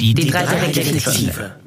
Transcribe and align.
Die, 0.00 0.14
die, 0.14 0.30
drei 0.30 0.46
Detektive. 0.72 1.60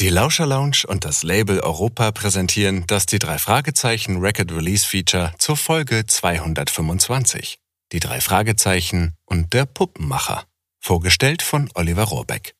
Die 0.00 0.08
Lauscher 0.08 0.46
Lounge 0.46 0.82
und 0.88 1.04
das 1.04 1.22
Label 1.22 1.60
Europa 1.60 2.10
präsentieren 2.10 2.82
das 2.88 3.06
die 3.06 3.20
drei 3.20 3.38
Fragezeichen 3.38 4.18
Record 4.18 4.50
Release 4.50 4.84
Feature 4.84 5.32
zur 5.38 5.56
Folge 5.56 6.06
225. 6.06 7.60
Die 7.92 8.00
drei 8.00 8.20
Fragezeichen 8.20 9.14
und 9.26 9.52
der 9.52 9.66
Puppenmacher. 9.66 10.42
Vorgestellt 10.80 11.42
von 11.42 11.70
Oliver 11.74 12.04
Rohrbeck. 12.04 12.54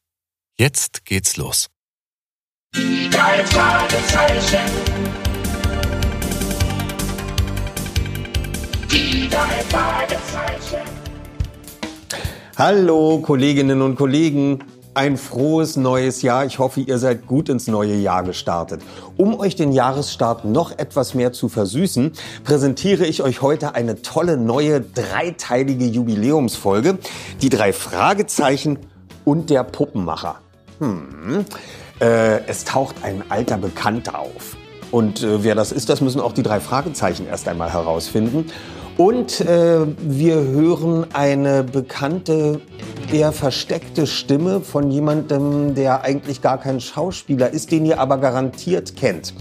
Jetzt 0.56 1.04
geht's 1.04 1.36
los. 1.36 1.70
Die 2.76 3.10
drei 3.10 3.44
Fragezeichen. 3.44 4.70
Die 8.92 9.28
drei 9.28 9.64
Fragezeichen. 9.68 10.97
Hallo 12.58 13.20
Kolleginnen 13.20 13.82
und 13.82 13.94
Kollegen, 13.94 14.64
ein 14.92 15.16
frohes 15.16 15.76
neues 15.76 16.22
Jahr. 16.22 16.44
Ich 16.44 16.58
hoffe, 16.58 16.80
ihr 16.80 16.98
seid 16.98 17.28
gut 17.28 17.48
ins 17.48 17.68
neue 17.68 17.94
Jahr 17.94 18.24
gestartet. 18.24 18.82
Um 19.16 19.38
euch 19.38 19.54
den 19.54 19.70
Jahresstart 19.70 20.44
noch 20.44 20.76
etwas 20.76 21.14
mehr 21.14 21.32
zu 21.32 21.48
versüßen, 21.48 22.10
präsentiere 22.42 23.06
ich 23.06 23.22
euch 23.22 23.42
heute 23.42 23.76
eine 23.76 24.02
tolle 24.02 24.36
neue 24.36 24.80
dreiteilige 24.80 25.84
Jubiläumsfolge. 25.84 26.98
Die 27.42 27.48
drei 27.48 27.72
Fragezeichen 27.72 28.80
und 29.24 29.50
der 29.50 29.62
Puppenmacher. 29.62 30.40
Hm. 30.80 31.44
Äh, 32.00 32.40
es 32.48 32.64
taucht 32.64 32.96
ein 33.04 33.22
alter 33.28 33.58
Bekannter 33.58 34.18
auf. 34.18 34.56
Und 34.90 35.22
äh, 35.22 35.44
wer 35.44 35.54
das 35.54 35.70
ist, 35.70 35.90
das 35.90 36.00
müssen 36.00 36.20
auch 36.20 36.32
die 36.32 36.42
drei 36.42 36.58
Fragezeichen 36.58 37.28
erst 37.28 37.46
einmal 37.46 37.72
herausfinden. 37.72 38.46
Und 38.98 39.40
äh, 39.42 39.86
wir 40.00 40.34
hören 40.34 41.06
eine 41.12 41.62
bekannte, 41.62 42.60
eher 43.12 43.30
versteckte 43.30 44.08
Stimme 44.08 44.60
von 44.60 44.90
jemandem, 44.90 45.76
der 45.76 46.02
eigentlich 46.02 46.42
gar 46.42 46.58
kein 46.58 46.80
Schauspieler 46.80 47.48
ist, 47.50 47.70
den 47.70 47.86
ihr 47.86 48.00
aber 48.00 48.18
garantiert 48.18 48.96
kennt. 48.96 49.34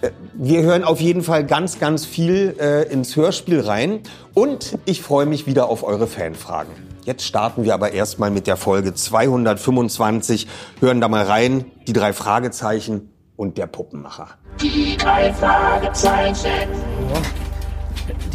Äh, 0.00 0.10
Wir 0.32 0.62
hören 0.62 0.84
auf 0.84 1.00
jeden 1.00 1.22
Fall 1.22 1.44
ganz, 1.44 1.80
ganz 1.80 2.06
viel 2.06 2.54
äh, 2.60 2.84
ins 2.84 3.16
Hörspiel 3.16 3.60
rein 3.62 3.98
und 4.32 4.78
ich 4.84 5.02
freue 5.02 5.26
mich 5.26 5.48
wieder 5.48 5.68
auf 5.68 5.82
eure 5.82 6.06
Fanfragen. 6.06 6.70
Jetzt 7.04 7.24
starten 7.24 7.64
wir 7.64 7.74
aber 7.74 7.92
erstmal 7.94 8.30
mit 8.30 8.46
der 8.46 8.56
Folge 8.56 8.94
225, 8.94 10.46
hören 10.78 11.00
da 11.00 11.08
mal 11.08 11.24
rein, 11.24 11.64
die 11.88 11.92
drei 11.92 12.12
Fragezeichen 12.12 13.10
und 13.34 13.58
der 13.58 13.66
Puppenmacher. 13.66 14.28
Die 14.62 14.96
drei 14.96 15.32
Fragezeichen. 15.32 16.68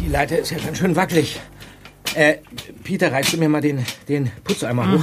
Die 0.04 0.10
Leiter 0.10 0.38
ist 0.38 0.50
ja 0.50 0.58
ganz 0.58 0.76
schön 0.76 0.94
wackelig. 0.96 1.40
Äh, 2.14 2.36
Peter, 2.82 3.10
reichst 3.10 3.32
du 3.32 3.38
mir 3.38 3.48
mal 3.48 3.62
den, 3.62 3.86
den 4.06 4.30
Putzeimer 4.44 4.92
hoch? 4.92 5.02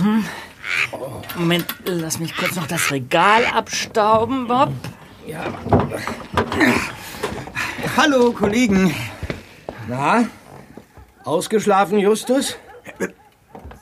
Moment, 1.39 1.65
lass 1.85 2.19
mich 2.19 2.37
kurz 2.37 2.55
noch 2.55 2.67
das 2.67 2.91
Regal 2.91 3.47
abstauben, 3.47 4.47
Bob. 4.47 4.69
Ja. 5.25 5.45
Hallo, 7.97 8.31
Kollegen. 8.31 8.93
Na? 9.87 10.27
Ausgeschlafen, 11.23 11.97
Justus? 11.97 12.59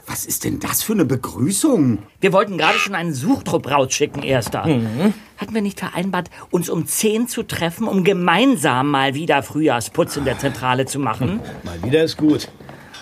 Was 0.10 0.26
ist 0.26 0.44
denn 0.44 0.60
das 0.60 0.82
für 0.82 0.94
eine 0.94 1.06
Begrüßung? 1.06 2.00
Wir 2.20 2.34
wollten 2.34 2.58
gerade 2.58 2.80
schon 2.80 2.96
einen 2.96 3.14
Suchtrupp 3.14 3.70
rausschicken, 3.70 4.24
Erster. 4.24 4.64
Hatten 4.64 5.54
wir 5.54 5.62
nicht 5.62 5.80
vereinbart, 5.80 6.32
uns 6.50 6.68
um 6.68 6.88
10 6.88 7.28
zu 7.28 7.44
treffen, 7.44 7.88
um 7.88 8.04
gemeinsam 8.04 8.90
mal 8.90 9.14
wieder 9.14 9.44
Frühjahrsputz 9.44 10.18
in 10.18 10.26
der 10.26 10.40
Zentrale 10.40 10.88
zu 10.88 10.98
machen? 10.98 11.42
Mal 11.64 11.84
wieder 11.84 12.04
ist 12.04 12.18
gut. 12.18 12.50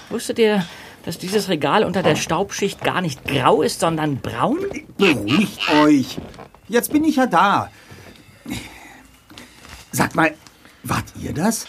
Wusstet 0.09 0.38
ihr, 0.38 0.66
dass 1.05 1.17
dieses 1.17 1.47
Regal 1.47 1.86
unter 1.86 2.03
der 2.03 2.17
Staubschicht 2.17 2.83
gar 2.83 2.99
nicht 2.99 3.23
grau 3.23 3.61
ist, 3.61 3.80
sondern 3.80 4.17
braun? 4.17 4.59
Beruhigt 4.97 5.61
euch. 5.81 6.17
Jetzt 6.67 6.92
bin 6.92 7.05
ich 7.05 7.16
ja 7.16 7.25
da. 7.25 7.71
Sag 9.93 10.14
mal, 10.14 10.33
wart 10.83 11.05
ihr 11.21 11.33
das? 11.33 11.67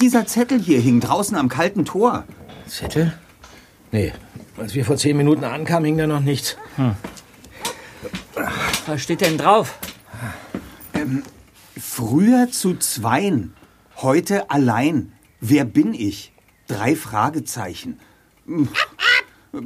Dieser 0.00 0.26
Zettel 0.26 0.60
hier 0.60 0.80
hing 0.80 0.98
draußen 0.98 1.36
am 1.36 1.48
kalten 1.48 1.84
Tor. 1.84 2.24
Zettel? 2.66 3.12
Nee, 3.92 4.12
als 4.60 4.74
wir 4.74 4.84
vor 4.84 4.96
zehn 4.96 5.16
Minuten 5.16 5.44
ankamen, 5.44 5.86
hing 5.86 5.98
da 5.98 6.06
noch 6.06 6.20
nichts. 6.20 6.56
Was 8.86 9.02
steht 9.02 9.20
denn 9.22 9.38
drauf? 9.38 9.78
Früher 11.78 12.50
zu 12.50 12.76
zweien, 12.76 13.54
heute 13.96 14.50
allein. 14.50 15.12
Wer 15.40 15.64
bin 15.64 15.94
ich? 15.94 16.32
Drei 16.68 16.94
Fragezeichen. 16.94 17.98
Hm. 18.46 18.68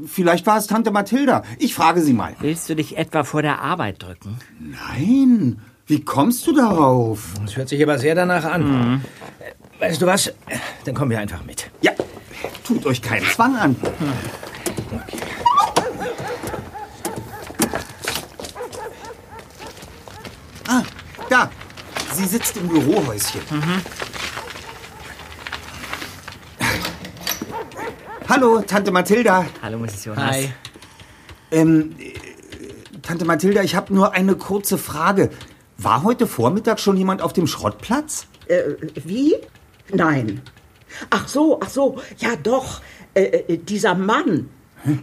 Vielleicht 0.06 0.46
war 0.46 0.56
es 0.56 0.66
Tante 0.66 0.90
Mathilda. 0.90 1.42
Ich 1.58 1.74
frage 1.74 2.00
sie 2.00 2.14
mal. 2.14 2.34
Willst 2.40 2.68
du 2.70 2.76
dich 2.76 2.96
etwa 2.96 3.22
vor 3.24 3.42
der 3.42 3.60
Arbeit 3.60 4.02
drücken? 4.02 4.38
Nein, 4.58 5.60
wie 5.86 6.00
kommst 6.02 6.46
du 6.46 6.54
darauf? 6.54 7.34
Das 7.44 7.56
hört 7.56 7.68
sich 7.68 7.82
aber 7.82 7.98
sehr 7.98 8.14
danach 8.14 8.44
an. 8.44 9.04
Äh, 9.40 9.80
Weißt 9.80 10.00
du 10.00 10.06
was? 10.06 10.32
Dann 10.86 10.94
kommen 10.94 11.10
wir 11.10 11.18
einfach 11.18 11.44
mit. 11.44 11.70
Ja, 11.82 11.92
tut 12.64 12.86
euch 12.86 13.02
keinen 13.02 13.26
Zwang 13.26 13.56
an. 13.56 13.76
Ah, 20.68 20.82
da. 21.28 21.50
Sie 22.24 22.30
sitzt 22.30 22.56
im 22.56 22.68
Bürohäuschen. 22.68 23.42
Hallo, 28.26 28.62
Tante 28.62 28.90
Mathilda. 28.90 29.44
Hallo, 29.60 29.78
Mrs. 29.78 30.06
Jonas. 30.06 30.36
Ähm, 31.50 31.94
äh, 31.98 32.14
Tante 33.02 33.26
Mathilda, 33.26 33.62
ich 33.62 33.74
habe 33.76 33.92
nur 33.92 34.14
eine 34.14 34.36
kurze 34.36 34.78
Frage. 34.78 35.28
War 35.76 36.02
heute 36.02 36.26
Vormittag 36.26 36.80
schon 36.80 36.96
jemand 36.96 37.20
auf 37.20 37.34
dem 37.34 37.46
Schrottplatz? 37.46 38.26
Äh, 38.46 38.72
wie? 39.04 39.34
Nein. 39.92 40.40
Ach 41.10 41.28
so, 41.28 41.60
ach 41.62 41.68
so, 41.68 42.00
ja 42.16 42.36
doch. 42.42 42.80
Äh, 43.12 43.24
äh, 43.24 43.58
dieser 43.58 43.94
Mann, 43.94 44.48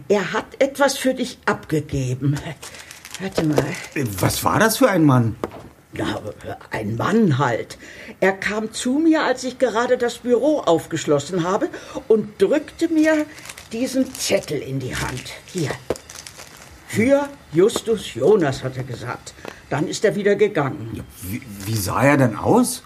er 0.08 0.32
hat 0.32 0.46
etwas 0.58 0.98
für 0.98 1.14
dich 1.14 1.38
abgegeben. 1.46 2.36
Warte 3.20 3.44
mal. 3.44 3.64
Was 4.18 4.42
war 4.42 4.58
das 4.58 4.78
für 4.78 4.90
ein 4.90 5.04
Mann? 5.04 5.36
Na, 5.94 6.22
ein 6.70 6.96
Mann 6.96 7.38
halt. 7.38 7.76
Er 8.20 8.32
kam 8.32 8.72
zu 8.72 8.92
mir, 8.94 9.24
als 9.24 9.44
ich 9.44 9.58
gerade 9.58 9.98
das 9.98 10.18
Büro 10.18 10.60
aufgeschlossen 10.60 11.44
habe 11.44 11.68
und 12.08 12.40
drückte 12.40 12.88
mir 12.88 13.26
diesen 13.72 14.14
Zettel 14.14 14.62
in 14.62 14.80
die 14.80 14.96
Hand. 14.96 15.24
Hier. 15.46 15.70
Für 16.86 17.28
Justus 17.52 18.14
Jonas, 18.14 18.64
hat 18.64 18.76
er 18.76 18.84
gesagt. 18.84 19.34
Dann 19.68 19.86
ist 19.86 20.04
er 20.04 20.14
wieder 20.14 20.34
gegangen. 20.34 21.04
Wie, 21.22 21.42
wie 21.66 21.76
sah 21.76 22.02
er 22.02 22.16
denn 22.16 22.36
aus? 22.36 22.82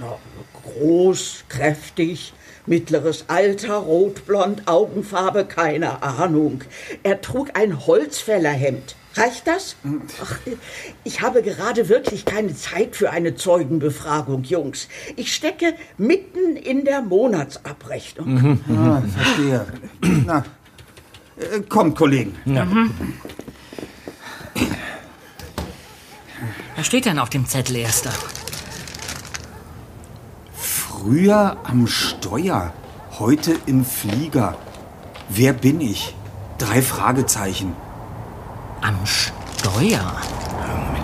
Na, 0.00 0.18
groß, 0.62 1.44
kräftig, 1.48 2.32
mittleres 2.66 3.24
Alter, 3.28 3.76
rotblond, 3.76 4.68
Augenfarbe, 4.68 5.46
keine 5.46 6.02
Ahnung. 6.02 6.62
Er 7.02 7.20
trug 7.20 7.50
ein 7.54 7.86
Holzfällerhemd. 7.86 8.96
Reicht 9.14 9.46
das? 9.46 9.76
Ach, 10.22 10.38
ich 11.02 11.22
habe 11.22 11.42
gerade 11.42 11.88
wirklich 11.88 12.24
keine 12.24 12.54
Zeit 12.54 12.94
für 12.94 13.10
eine 13.10 13.34
Zeugenbefragung, 13.34 14.44
Jungs. 14.44 14.88
Ich 15.16 15.34
stecke 15.34 15.74
mitten 15.96 16.56
in 16.56 16.84
der 16.84 17.02
Monatsabrechnung. 17.02 18.60
Ah, 18.70 19.02
verstehe. 19.16 19.66
Na, 20.26 20.44
äh, 21.36 21.60
kommt, 21.68 21.96
Kollegen. 21.96 22.36
Was 26.76 26.86
steht 26.86 27.06
denn 27.06 27.18
auf 27.18 27.30
dem 27.30 27.46
Zettel, 27.46 27.76
Erster? 27.76 28.12
Früher 30.54 31.56
am 31.64 31.86
Steuer, 31.86 32.72
heute 33.18 33.56
im 33.66 33.84
Flieger. 33.84 34.56
Wer 35.28 35.52
bin 35.54 35.80
ich? 35.80 36.14
Drei 36.58 36.82
Fragezeichen. 36.82 37.74
Am 38.82 38.96
Steuer. 39.04 40.16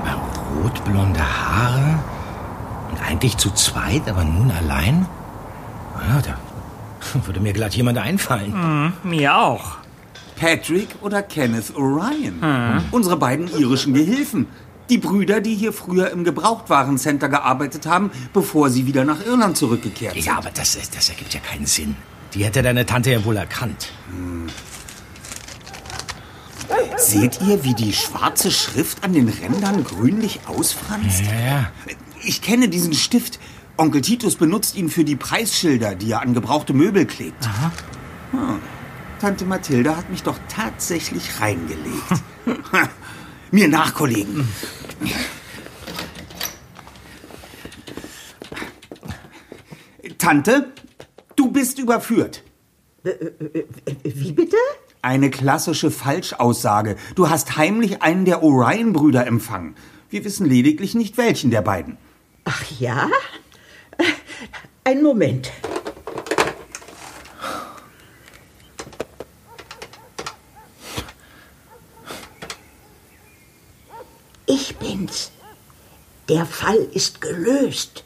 Mal, 0.05 0.63
rotblonde 0.63 1.21
Haare 1.21 1.99
und 2.91 3.03
eigentlich 3.03 3.37
zu 3.37 3.51
zweit, 3.51 4.09
aber 4.09 4.25
nun 4.25 4.51
allein? 4.51 5.07
Ja, 6.09 6.21
da 6.23 6.37
würde 7.27 7.41
mir 7.41 7.53
glatt 7.53 7.75
jemand 7.75 7.99
einfallen. 7.99 8.93
Mir 9.03 9.37
auch. 9.37 9.79
Patrick 10.37 10.89
oder 11.01 11.23
Kenneth 11.23 11.75
Orion. 11.77 12.83
Unsere 12.91 13.17
beiden 13.17 13.49
irischen 13.49 13.95
Gehilfen. 13.95 14.47
Die 14.91 14.99
Brüder, 14.99 15.41
die 15.41 15.55
hier 15.55 15.73
früher 15.73 16.11
im 16.11 16.25
Gebrauchtwarencenter 16.25 17.29
gearbeitet 17.29 17.87
haben, 17.87 18.11
bevor 18.35 18.69
sie 18.69 18.87
wieder 18.87 19.05
nach 19.05 19.25
Irland 19.25 19.57
zurückgekehrt 19.57 20.15
sind. 20.15 20.27
Ja, 20.27 20.37
aber 20.37 20.51
das, 20.51 20.77
das 20.95 21.09
ergibt 21.09 21.33
ja 21.33 21.41
keinen 21.41 21.65
Sinn. 21.67 21.97
Die 22.35 22.45
hätte 22.45 22.63
deine 22.63 22.85
Tante 22.85 23.11
ja 23.13 23.25
wohl 23.25 23.37
erkannt. 23.37 23.93
Seht 26.99 27.41
ihr, 27.43 27.65
wie 27.65 27.75
die 27.75 27.93
schwarze 27.93 28.51
Schrift 28.51 29.05
an 29.05 29.13
den 29.13 29.29
Rändern 29.29 29.85
grünlich 29.85 30.41
ausfranst? 30.47 31.23
Ja, 31.23 31.47
ja. 31.47 31.73
Ich 32.23 32.43
kenne 32.43 32.69
diesen 32.69 32.95
Stift. 32.95 33.39
Onkel 33.77 34.01
Titus 34.01 34.37
benutzt 34.37 34.77
ihn 34.77 34.89
für 34.89 35.05
die 35.05 35.17
Preisschilder, 35.17 35.95
die 35.95 36.13
er 36.13 36.23
an 36.23 36.35
gebrauchte 36.35 36.73
Möbel 36.73 37.07
klebt. 37.07 37.49
Hm. 38.31 38.61
Tante 39.21 39.45
Mathilda 39.45 39.97
hat 39.97 40.11
mich 40.11 40.23
doch 40.23 40.39
tatsächlich 40.49 41.41
reingelegt. 41.41 42.03
Mir 43.51 43.69
nach, 43.69 43.95
Kollegen. 43.95 44.49
Tante, 50.19 50.73
du 51.37 51.51
bist 51.51 51.79
überführt. 51.79 52.43
Wie 54.03 54.33
bitte? 54.33 54.57
Eine 55.05 55.29
klassische 55.29 55.91
Falschaussage. 55.91 56.97
Du 57.15 57.29
hast 57.29 57.59
heimlich 57.59 58.01
einen 58.01 58.25
der 58.25 58.43
Orion-Brüder 58.43 59.27
empfangen. 59.27 59.77
Wir 60.09 60.25
wissen 60.25 60.47
lediglich 60.47 60.95
nicht, 60.95 61.19
welchen 61.19 61.51
der 61.51 61.61
beiden. 61.61 61.99
Ach 62.45 62.65
ja? 62.81 63.11
Ein 64.85 65.03
Moment. 65.03 65.53
Ich 74.47 74.75
bin's. 74.77 75.33
Der 76.31 76.47
Fall 76.47 76.79
ist 76.95 77.21
gelöst. 77.21 78.04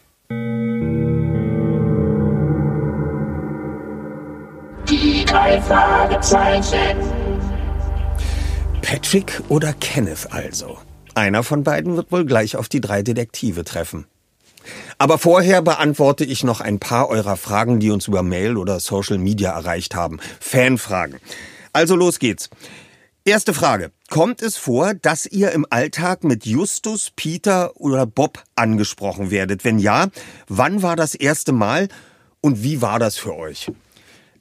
Patrick 8.81 9.43
oder 9.51 9.75
Kenneth 9.75 10.33
also? 10.33 10.79
Einer 11.15 11.43
von 11.43 11.63
beiden 11.63 11.97
wird 11.97 12.11
wohl 12.11 12.25
gleich 12.25 12.57
auf 12.57 12.71
die 12.71 12.81
drei 12.81 13.03
Detektive 13.03 13.65
treffen. 13.65 14.07
Aber 14.97 15.19
vorher 15.19 15.61
beantworte 15.61 16.25
ich 16.25 16.43
noch 16.43 16.63
ein 16.63 16.79
paar 16.79 17.11
eurer 17.11 17.37
Fragen, 17.37 17.81
die 17.81 17.91
uns 17.91 18.09
über 18.09 18.23
Mail 18.23 18.57
oder 18.57 18.81
Social 18.81 19.19
Media 19.19 19.51
erreicht 19.51 19.95
haben. 19.95 20.21
Fanfragen. 20.41 21.21
Also 21.75 21.97
los 21.97 22.19
geht's. 22.19 22.49
Erste 23.27 23.53
Frage. 23.53 23.93
Kommt 24.09 24.41
es 24.41 24.57
vor, 24.57 24.95
dass 24.95 25.27
ihr 25.27 25.53
im 25.53 25.67
Alltag 25.69 26.25
mit 26.25 26.47
Justus, 26.47 27.13
Peter 27.15 27.77
oder 27.77 28.07
Bob 28.07 28.43
angesprochen 28.57 29.31
werdet? 29.31 29.67
Wenn 29.67 29.79
ja, 29.79 30.07
wann 30.49 30.83
war 30.83 30.97
das 30.97 31.15
erste 31.15 31.53
Mal 31.53 31.89
und 32.41 32.63
wie 32.63 32.81
war 32.81 32.99
das 32.99 33.19
für 33.19 33.37
euch? 33.37 33.71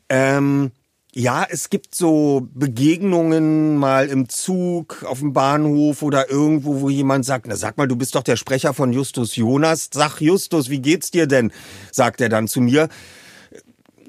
Ähm, 0.07 0.71
ja, 1.18 1.48
es 1.50 1.72
gibt 1.72 1.96
so 1.96 2.48
Begegnungen 2.54 3.75
mal 3.75 4.06
im 4.08 4.30
Zug, 4.30 5.04
auf 5.04 5.18
dem 5.18 5.34
Bahnhof 5.34 6.04
oder 6.04 6.30
irgendwo, 6.30 6.81
wo 6.81 6.92
jemand 6.92 7.25
sagt, 7.25 7.48
na 7.48 7.56
sag 7.56 7.75
mal, 7.75 7.88
du 7.88 7.96
bist 7.96 8.14
doch 8.14 8.22
der 8.22 8.36
Sprecher 8.36 8.72
von 8.75 8.94
Justus 8.94 9.36
Jonas. 9.36 9.90
Sag 9.92 10.22
Justus, 10.22 10.69
wie 10.69 10.78
geht's 10.78 11.10
dir 11.10 11.25
denn? 11.25 11.52
sagt 11.92 12.22
er 12.22 12.30
dann 12.30 12.48
zu 12.48 12.62
mir. 12.62 12.88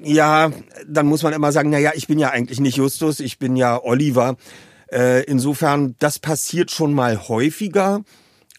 Ja, 0.03 0.51
dann 0.87 1.07
muss 1.07 1.23
man 1.23 1.33
immer 1.33 1.51
sagen, 1.51 1.71
na 1.71 1.79
ja, 1.79 1.93
ich 1.95 2.05
bin 2.05 2.19
ja 2.19 2.29
eigentlich 2.29 2.59
nicht 2.59 2.77
Justus, 2.77 3.21
ich 3.21 3.39
bin 3.39 3.55
ja 3.55 3.83
Oliver. 3.83 4.37
Äh, 4.91 5.23
insofern, 5.23 5.95
das 5.97 6.19
passiert 6.19 6.69
schon 6.69 6.93
mal 6.93 7.27
häufiger. 7.27 8.03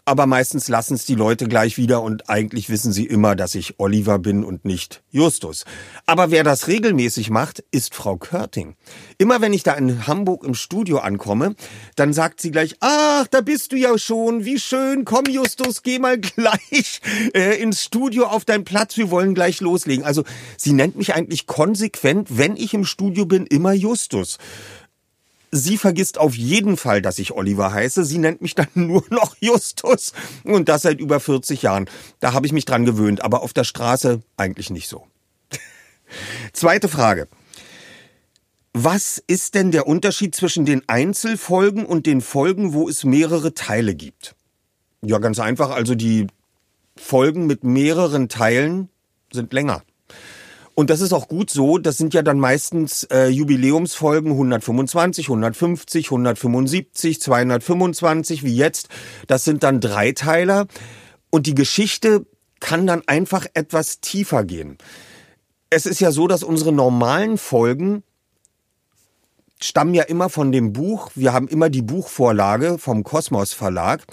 Aber 0.05 0.27
meistens 0.27 0.69
lassen 0.69 0.95
es 0.95 1.05
die 1.05 1.15
Leute 1.15 1.47
gleich 1.47 1.77
wieder 1.77 2.03
und 2.03 2.29
eigentlich 2.29 2.71
wissen 2.71 2.93
sie 2.93 3.07
immer, 3.07 3.37
dass 3.37 3.55
ich 3.55 3.79
Oliver 3.79 4.19
bin 4.19 4.45
und 4.45 4.65
nicht 4.65 5.03
Justus. 5.11 5.65
Aber 6.07 6.31
wer 6.31 6.45
das 6.45 6.69
regelmäßig 6.69 7.31
macht, 7.31 7.63
ist 7.71 7.95
Frau 7.95 8.17
Körting. 8.17 8.77
Immer 9.19 9.41
wenn 9.41 9.53
ich 9.53 9.63
da 9.63 9.75
in 9.75 10.07
Hamburg 10.07 10.45
im 10.45 10.55
Studio 10.55 10.99
ankomme, 10.99 11.55
dann 11.97 12.13
sagt 12.13 12.41
sie 12.41 12.51
gleich, 12.51 12.77
ach, 12.81 13.27
da 13.29 13.41
bist 13.41 13.73
du 13.73 13.77
ja 13.77 13.97
schon, 13.99 14.45
wie 14.45 14.59
schön, 14.59 15.05
komm 15.05 15.25
Justus, 15.27 15.83
geh 15.83 15.99
mal 15.99 16.19
gleich 16.21 17.01
äh, 17.35 17.61
ins 17.61 17.85
Studio 17.85 18.27
auf 18.27 18.45
deinen 18.45 18.65
Platz, 18.65 18.97
wir 18.97 19.11
wollen 19.11 19.35
gleich 19.35 19.61
loslegen. 19.61 20.05
Also 20.05 20.25
sie 20.57 20.73
nennt 20.73 20.97
mich 20.97 21.15
eigentlich 21.15 21.47
konsequent, 21.47 22.39
wenn 22.39 22.57
ich 22.57 22.75
im 22.75 22.85
Studio 22.85 23.27
bin, 23.27 23.47
immer 23.47 23.73
Justus. 23.73 24.39
Sie 25.53 25.79
vergisst 25.79 26.19
auf 26.19 26.37
jeden 26.37 26.77
Fall, 26.77 27.03
dass 27.03 27.19
ich 27.19 27.33
Oliver 27.33 27.73
heiße. 27.73 28.05
Sie 28.05 28.19
nennt 28.19 28.41
mich 28.41 28.55
dann 28.55 28.69
nur 28.75 29.05
noch 29.11 29.37
Justus. 29.41 30.13
Und 30.45 30.69
das 30.69 30.83
seit 30.83 31.01
über 31.01 31.21
40 31.21 31.63
Jahren. 31.63 31.89
Da 32.21 32.33
habe 32.33 32.47
ich 32.47 32.53
mich 32.53 32.65
dran 32.65 32.85
gewöhnt, 32.85 33.23
aber 33.23 33.43
auf 33.43 33.53
der 33.53 33.65
Straße 33.65 34.21
eigentlich 34.37 34.71
nicht 34.71 34.89
so. 34.89 35.07
Zweite 36.53 36.89
Frage. 36.89 37.29
Was 38.73 39.21
ist 39.27 39.57
denn 39.57 39.73
der 39.73 39.89
Unterschied 39.89 40.35
zwischen 40.37 40.65
den 40.65 40.89
Einzelfolgen 40.89 41.85
und 41.85 42.07
den 42.07 42.21
Folgen, 42.21 42.73
wo 42.73 42.89
es 42.89 43.03
mehrere 43.03 43.53
Teile 43.53 43.97
gibt? 43.97 44.37
Ja, 45.03 45.19
ganz 45.19 45.41
einfach. 45.41 45.71
Also 45.71 45.97
die 45.97 46.29
Folgen 46.97 47.47
mit 47.47 47.65
mehreren 47.65 48.29
Teilen 48.29 48.89
sind 49.33 49.53
länger. 49.53 49.83
Und 50.81 50.89
das 50.89 51.03
ist 51.03 51.13
auch 51.13 51.29
gut 51.29 51.51
so. 51.51 51.77
Das 51.77 51.99
sind 51.99 52.15
ja 52.15 52.23
dann 52.23 52.39
meistens 52.39 53.03
äh, 53.13 53.27
Jubiläumsfolgen 53.27 54.33
125, 54.33 55.27
150, 55.29 56.07
175, 56.07 57.21
225 57.21 58.45
wie 58.45 58.57
jetzt. 58.57 58.89
Das 59.27 59.45
sind 59.45 59.63
dann 59.63 59.83
Dreiteiler. 59.83 60.69
Und 61.29 61.47
die 61.47 61.55
Geschichte 61.55 62.25
kann 62.61 62.87
dann 62.87 63.03
einfach 63.07 63.45
etwas 63.53 64.01
tiefer 64.01 64.43
gehen. 64.43 64.79
Es 65.69 65.85
ist 65.85 66.01
ja 66.01 66.13
so, 66.13 66.27
dass 66.27 66.43
unsere 66.43 66.73
normalen 66.73 67.37
Folgen 67.37 68.03
stammen 69.61 69.93
ja 69.93 70.05
immer 70.05 70.31
von 70.31 70.51
dem 70.51 70.73
Buch. 70.73 71.11
Wir 71.15 71.35
haben 71.35 71.49
immer 71.49 71.69
die 71.69 71.83
Buchvorlage 71.83 72.79
vom 72.79 73.05
Kosmos 73.05 73.53
Verlag. 73.53 74.07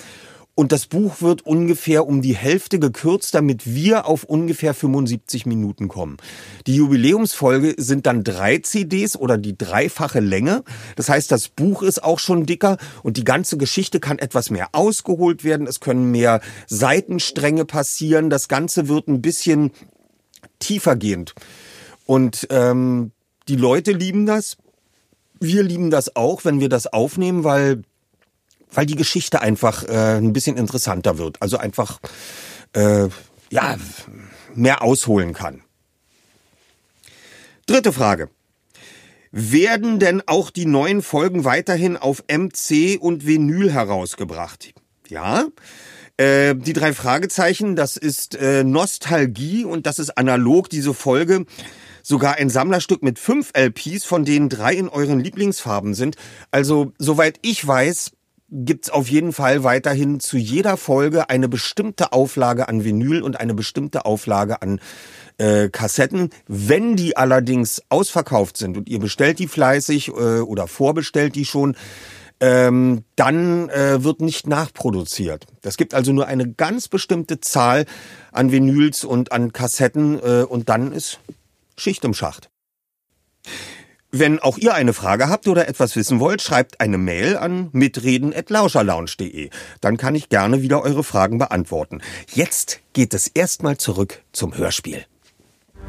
Und 0.57 0.71
das 0.71 0.87
Buch 0.87 1.21
wird 1.21 1.45
ungefähr 1.45 2.07
um 2.07 2.23
die 2.23 2.35
Hälfte 2.35 2.79
gekürzt, 2.79 3.35
damit 3.35 3.75
wir 3.75 4.07
auf 4.07 4.23
ungefähr 4.23 4.73
75 4.73 5.45
Minuten 5.45 5.87
kommen. 5.87 6.17
Die 6.65 6.77
Jubiläumsfolge 6.77 7.75
sind 7.77 8.07
dann 8.07 8.23
drei 8.23 8.57
CDs 8.57 9.15
oder 9.15 9.37
die 9.37 9.55
dreifache 9.55 10.19
Länge. 10.19 10.63
Das 10.95 11.09
heißt, 11.09 11.31
das 11.31 11.49
Buch 11.49 11.83
ist 11.83 12.03
auch 12.03 12.17
schon 12.17 12.47
dicker 12.47 12.77
und 13.03 13.17
die 13.17 13.23
ganze 13.23 13.57
Geschichte 13.57 13.99
kann 13.99 14.17
etwas 14.17 14.49
mehr 14.49 14.69
ausgeholt 14.71 15.43
werden. 15.43 15.67
Es 15.67 15.79
können 15.79 16.09
mehr 16.09 16.41
Seitenstränge 16.65 17.65
passieren. 17.65 18.31
Das 18.31 18.47
Ganze 18.47 18.87
wird 18.87 19.07
ein 19.09 19.21
bisschen 19.21 19.69
tiefergehend. 20.57 21.35
Und 22.07 22.47
ähm, 22.49 23.11
die 23.47 23.57
Leute 23.57 23.91
lieben 23.91 24.25
das. 24.25 24.57
Wir 25.39 25.61
lieben 25.61 25.91
das 25.91 26.15
auch, 26.15 26.45
wenn 26.45 26.59
wir 26.59 26.69
das 26.69 26.87
aufnehmen, 26.87 27.43
weil 27.43 27.83
weil 28.71 28.85
die 28.85 28.95
Geschichte 28.95 29.41
einfach 29.41 29.83
äh, 29.83 30.17
ein 30.17 30.33
bisschen 30.33 30.57
interessanter 30.57 31.17
wird. 31.17 31.41
Also 31.41 31.57
einfach 31.57 31.99
äh, 32.73 33.07
ja 33.49 33.77
mehr 34.53 34.81
ausholen 34.81 35.33
kann. 35.33 35.61
Dritte 37.65 37.91
Frage. 37.93 38.29
Werden 39.31 39.99
denn 39.99 40.23
auch 40.25 40.49
die 40.51 40.65
neuen 40.65 41.01
Folgen 41.01 41.43
weiterhin 41.43 41.97
auf 41.97 42.23
MC 42.31 42.97
und 42.99 43.27
Vinyl 43.27 43.71
herausgebracht? 43.71 44.73
Ja. 45.09 45.45
Äh, 46.15 46.55
die 46.55 46.73
drei 46.73 46.93
Fragezeichen, 46.93 47.75
das 47.75 47.97
ist 47.97 48.35
äh, 48.35 48.63
Nostalgie 48.63 49.65
und 49.65 49.85
das 49.85 49.99
ist 49.99 50.17
analog, 50.17 50.69
diese 50.69 50.93
Folge. 50.93 51.45
Sogar 52.01 52.35
ein 52.35 52.49
Sammlerstück 52.49 53.03
mit 53.03 53.19
fünf 53.19 53.51
LPs, 53.53 54.05
von 54.05 54.23
denen 54.23 54.47
drei 54.47 54.73
in 54.73 54.87
euren 54.87 55.19
Lieblingsfarben 55.19 55.93
sind. 55.93 56.15
Also, 56.49 56.93
soweit 56.97 57.37
ich 57.41 57.67
weiß, 57.67 58.11
gibt's 58.49 58.89
auf 58.89 59.09
jeden 59.09 59.33
Fall 59.33 59.63
weiterhin 59.63 60.19
zu 60.19 60.37
jeder 60.37 60.77
Folge 60.77 61.29
eine 61.29 61.49
bestimmte 61.49 62.13
Auflage 62.13 62.69
an 62.69 62.83
Vinyl 62.83 63.21
und 63.21 63.39
eine 63.39 63.53
bestimmte 63.53 64.05
Auflage 64.05 64.61
an 64.61 64.79
äh, 65.37 65.69
Kassetten. 65.69 66.29
Wenn 66.47 66.95
die 66.95 67.17
allerdings 67.17 67.81
ausverkauft 67.89 68.57
sind 68.57 68.77
und 68.77 68.89
ihr 68.89 68.99
bestellt 68.99 69.39
die 69.39 69.47
fleißig 69.47 70.09
äh, 70.09 70.11
oder 70.39 70.67
vorbestellt 70.67 71.35
die 71.35 71.45
schon, 71.45 71.75
ähm, 72.39 73.03
dann 73.15 73.69
äh, 73.69 74.03
wird 74.03 74.21
nicht 74.21 74.47
nachproduziert. 74.47 75.45
Das 75.61 75.75
gibt 75.75 75.93
also 75.93 76.13
nur 76.13 76.27
eine 76.27 76.51
ganz 76.51 76.87
bestimmte 76.87 77.41
Zahl 77.41 77.85
an 78.31 78.51
Vinyls 78.51 79.03
und 79.03 79.31
an 79.31 79.53
Kassetten 79.53 80.19
äh, 80.19 80.43
und 80.43 80.69
dann 80.69 80.91
ist 80.91 81.19
Schicht 81.75 82.05
im 82.05 82.13
Schacht. 82.13 82.49
Wenn 84.19 84.39
auch 84.39 84.57
ihr 84.57 84.73
eine 84.73 84.93
Frage 84.93 85.29
habt 85.29 85.47
oder 85.47 85.67
etwas 85.67 85.95
wissen 85.95 86.19
wollt, 86.19 86.41
schreibt 86.41 86.81
eine 86.81 86.97
Mail 86.97 87.37
an 87.37 87.69
mitreden@lauscherlounge.de. 87.71 89.51
Dann 89.79 89.97
kann 89.97 90.15
ich 90.15 90.29
gerne 90.29 90.63
wieder 90.63 90.81
eure 90.81 91.03
Fragen 91.03 91.37
beantworten. 91.37 92.01
Jetzt 92.33 92.79
geht 92.93 93.13
es 93.13 93.27
erstmal 93.27 93.77
zurück 93.77 94.23
zum 94.31 94.57
Hörspiel. 94.57 95.05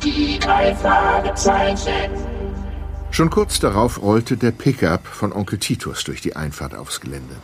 Die 0.03 0.39
drei 0.39 0.75
Fragezeichen. 0.75 2.11
Schon 3.11 3.31
kurz 3.31 3.61
darauf 3.61 4.03
rollte 4.03 4.37
der 4.37 4.51
Pickup 4.51 5.07
von 5.07 5.33
Onkel 5.33 5.59
Titus 5.59 6.05
durch 6.05 6.21
die 6.21 6.37
Einfahrt 6.37 6.75
aufs 6.75 7.01
Gelände. 7.01 7.37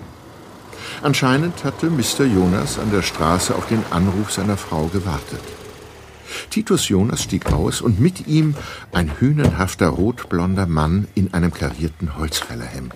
Anscheinend 1.01 1.65
hatte 1.65 1.89
Mr. 1.89 2.27
Jonas 2.27 2.79
an 2.79 2.91
der 2.91 3.03
Straße 3.03 3.55
auf 3.55 3.67
den 3.69 3.83
Anruf 3.91 4.33
seiner 4.33 4.59
Frau 4.59 4.89
gewartet. 4.89 5.41
Titus 6.51 6.89
Jonas 6.89 7.23
stieg 7.23 7.53
aus 7.53 7.81
und 7.81 8.01
mit 8.01 8.27
ihm 8.27 8.55
ein 8.93 9.21
hünenhafter 9.21 9.89
rotblonder 9.89 10.67
Mann 10.67 11.09
in 11.15 11.35
einem 11.35 11.53
karierten 11.53 12.17
Holzfällerhemd. 12.17 12.95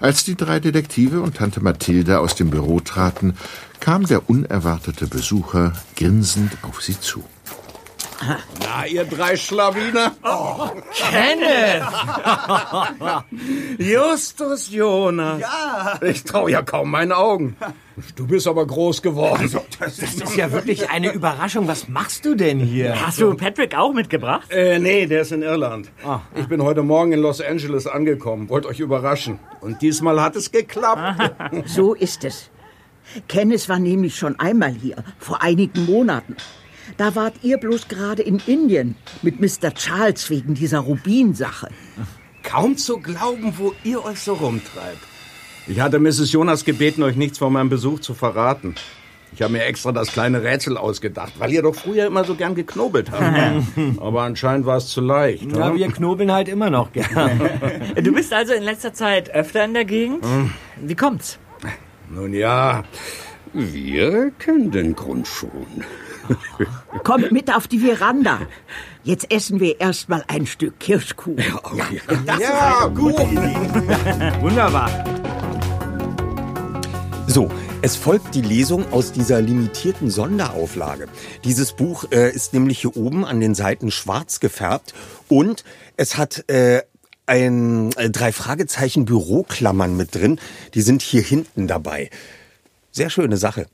Als 0.00 0.24
die 0.24 0.34
drei 0.34 0.60
Detektive 0.60 1.20
und 1.20 1.36
Tante 1.36 1.60
Mathilda 1.60 2.18
aus 2.18 2.34
dem 2.34 2.50
Büro 2.50 2.80
traten, 2.80 3.34
kam 3.80 4.06
der 4.06 4.28
unerwartete 4.28 5.06
Besucher 5.06 5.72
grinsend 5.96 6.56
auf 6.62 6.82
sie 6.82 6.98
zu. 6.98 7.22
Na, 8.60 8.86
ihr 8.86 9.04
drei 9.04 9.36
Schlawiner. 9.36 10.12
Kenneth! 11.10 11.84
Justus 13.78 14.70
Jonas. 14.70 15.40
Ja. 15.40 15.98
Ich 16.02 16.24
trau 16.24 16.48
ja 16.48 16.62
kaum 16.62 16.90
meinen 16.90 17.12
Augen. 17.12 17.56
Du 18.16 18.26
bist 18.26 18.46
aber 18.48 18.66
groß 18.66 19.02
geworden. 19.02 19.50
Das 19.78 19.98
ist 19.98 20.36
ja 20.36 20.50
wirklich 20.50 20.90
eine 20.90 21.12
Überraschung. 21.12 21.68
Was 21.68 21.88
machst 21.88 22.24
du 22.24 22.34
denn 22.34 22.58
hier? 22.58 23.06
Hast 23.06 23.20
du 23.20 23.34
Patrick 23.34 23.76
auch 23.76 23.92
mitgebracht? 23.92 24.50
Äh, 24.50 24.78
nee, 24.78 25.06
der 25.06 25.22
ist 25.22 25.32
in 25.32 25.42
Irland. 25.42 25.90
Ich 26.34 26.46
bin 26.46 26.62
heute 26.62 26.82
Morgen 26.82 27.12
in 27.12 27.20
Los 27.20 27.40
Angeles 27.40 27.86
angekommen, 27.86 28.48
wollte 28.48 28.68
euch 28.68 28.80
überraschen. 28.80 29.38
Und 29.60 29.80
diesmal 29.82 30.20
hat 30.20 30.36
es 30.36 30.50
geklappt. 30.50 31.32
So 31.66 31.94
ist 31.94 32.24
es. 32.24 32.50
Kenneth 33.28 33.68
war 33.68 33.78
nämlich 33.78 34.16
schon 34.16 34.38
einmal 34.38 34.72
hier, 34.72 34.96
vor 35.18 35.42
einigen 35.42 35.84
Monaten. 35.86 36.36
Da 36.96 37.14
wart 37.14 37.34
ihr 37.42 37.58
bloß 37.58 37.88
gerade 37.88 38.22
in 38.22 38.40
Indien 38.46 38.94
mit 39.22 39.40
Mr. 39.40 39.74
Charles 39.74 40.30
wegen 40.30 40.54
dieser 40.54 40.80
Rubinsache. 40.80 41.68
Kaum 42.42 42.76
zu 42.76 42.98
glauben, 42.98 43.54
wo 43.58 43.74
ihr 43.82 44.04
euch 44.04 44.20
so 44.20 44.34
rumtreibt. 44.34 45.02
Ich 45.66 45.80
hatte 45.80 45.98
Mrs. 45.98 46.30
Jonas 46.30 46.64
gebeten, 46.64 47.02
euch 47.02 47.16
nichts 47.16 47.38
von 47.38 47.52
meinem 47.52 47.70
Besuch 47.70 48.00
zu 48.00 48.14
verraten. 48.14 48.74
Ich 49.32 49.42
habe 49.42 49.54
mir 49.54 49.64
extra 49.64 49.90
das 49.90 50.12
kleine 50.12 50.44
Rätsel 50.44 50.76
ausgedacht, 50.76 51.32
weil 51.38 51.52
ihr 51.52 51.62
doch 51.62 51.74
früher 51.74 52.06
immer 52.06 52.22
so 52.22 52.36
gern 52.36 52.54
geknobelt 52.54 53.10
habt. 53.10 53.64
Aber 54.00 54.22
anscheinend 54.22 54.64
war 54.64 54.76
es 54.76 54.88
zu 54.88 55.00
leicht. 55.00 55.42
Ja, 55.50 55.70
oder? 55.70 55.74
wir 55.74 55.88
knobeln 55.90 56.30
halt 56.30 56.48
immer 56.48 56.70
noch 56.70 56.92
gern. 56.92 57.40
Du 58.00 58.12
bist 58.12 58.32
also 58.32 58.52
in 58.52 58.62
letzter 58.62 58.92
Zeit 58.92 59.30
öfter 59.34 59.64
in 59.64 59.74
der 59.74 59.84
Gegend? 59.84 60.24
Wie 60.80 60.94
kommt's? 60.94 61.38
Nun 62.10 62.32
ja, 62.32 62.84
wir 63.54 64.32
kennen 64.38 64.70
den 64.70 64.94
Grund 64.94 65.28
schon. 65.28 65.84
Kommt 67.04 67.30
mit 67.32 67.54
auf 67.54 67.68
die 67.68 67.78
Veranda. 67.78 68.40
Jetzt 69.04 69.30
essen 69.30 69.60
wir 69.60 69.80
erstmal 69.80 70.24
ein 70.28 70.46
Stück 70.46 70.80
Kirschkuchen. 70.80 71.44
Ja, 72.38 72.86
gut. 72.88 73.18
Wunderbar. 74.40 74.90
So, 77.26 77.50
es 77.82 77.96
folgt 77.96 78.34
die 78.34 78.42
Lesung 78.42 78.92
aus 78.92 79.12
dieser 79.12 79.40
limitierten 79.40 80.10
Sonderauflage. 80.10 81.08
Dieses 81.44 81.72
Buch 81.72 82.06
äh, 82.10 82.30
ist 82.34 82.54
nämlich 82.54 82.80
hier 82.80 82.96
oben 82.96 83.24
an 83.24 83.40
den 83.40 83.54
Seiten 83.54 83.90
schwarz 83.90 84.40
gefärbt 84.40 84.94
und 85.28 85.64
es 85.96 86.16
hat 86.16 86.48
äh, 86.48 86.82
ein 87.26 87.92
äh, 87.96 88.10
drei 88.10 88.32
Fragezeichen 88.32 89.04
Büroklammern 89.04 89.96
mit 89.96 90.14
drin. 90.14 90.38
Die 90.74 90.82
sind 90.82 91.02
hier 91.02 91.22
hinten 91.22 91.66
dabei. 91.66 92.10
Sehr 92.94 93.10
schöne 93.10 93.36
Sache. 93.36 93.66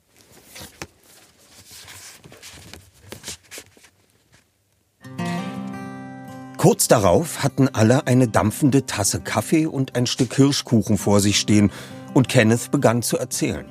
Kurz 6.56 6.88
darauf 6.88 7.42
hatten 7.42 7.68
alle 7.68 8.06
eine 8.06 8.28
dampfende 8.28 8.86
Tasse 8.86 9.20
Kaffee 9.20 9.66
und 9.66 9.94
ein 9.94 10.06
Stück 10.06 10.34
Hirschkuchen 10.36 10.96
vor 10.96 11.20
sich 11.20 11.38
stehen 11.38 11.70
und 12.14 12.30
Kenneth 12.30 12.70
begann 12.70 13.02
zu 13.02 13.18
erzählen. 13.18 13.66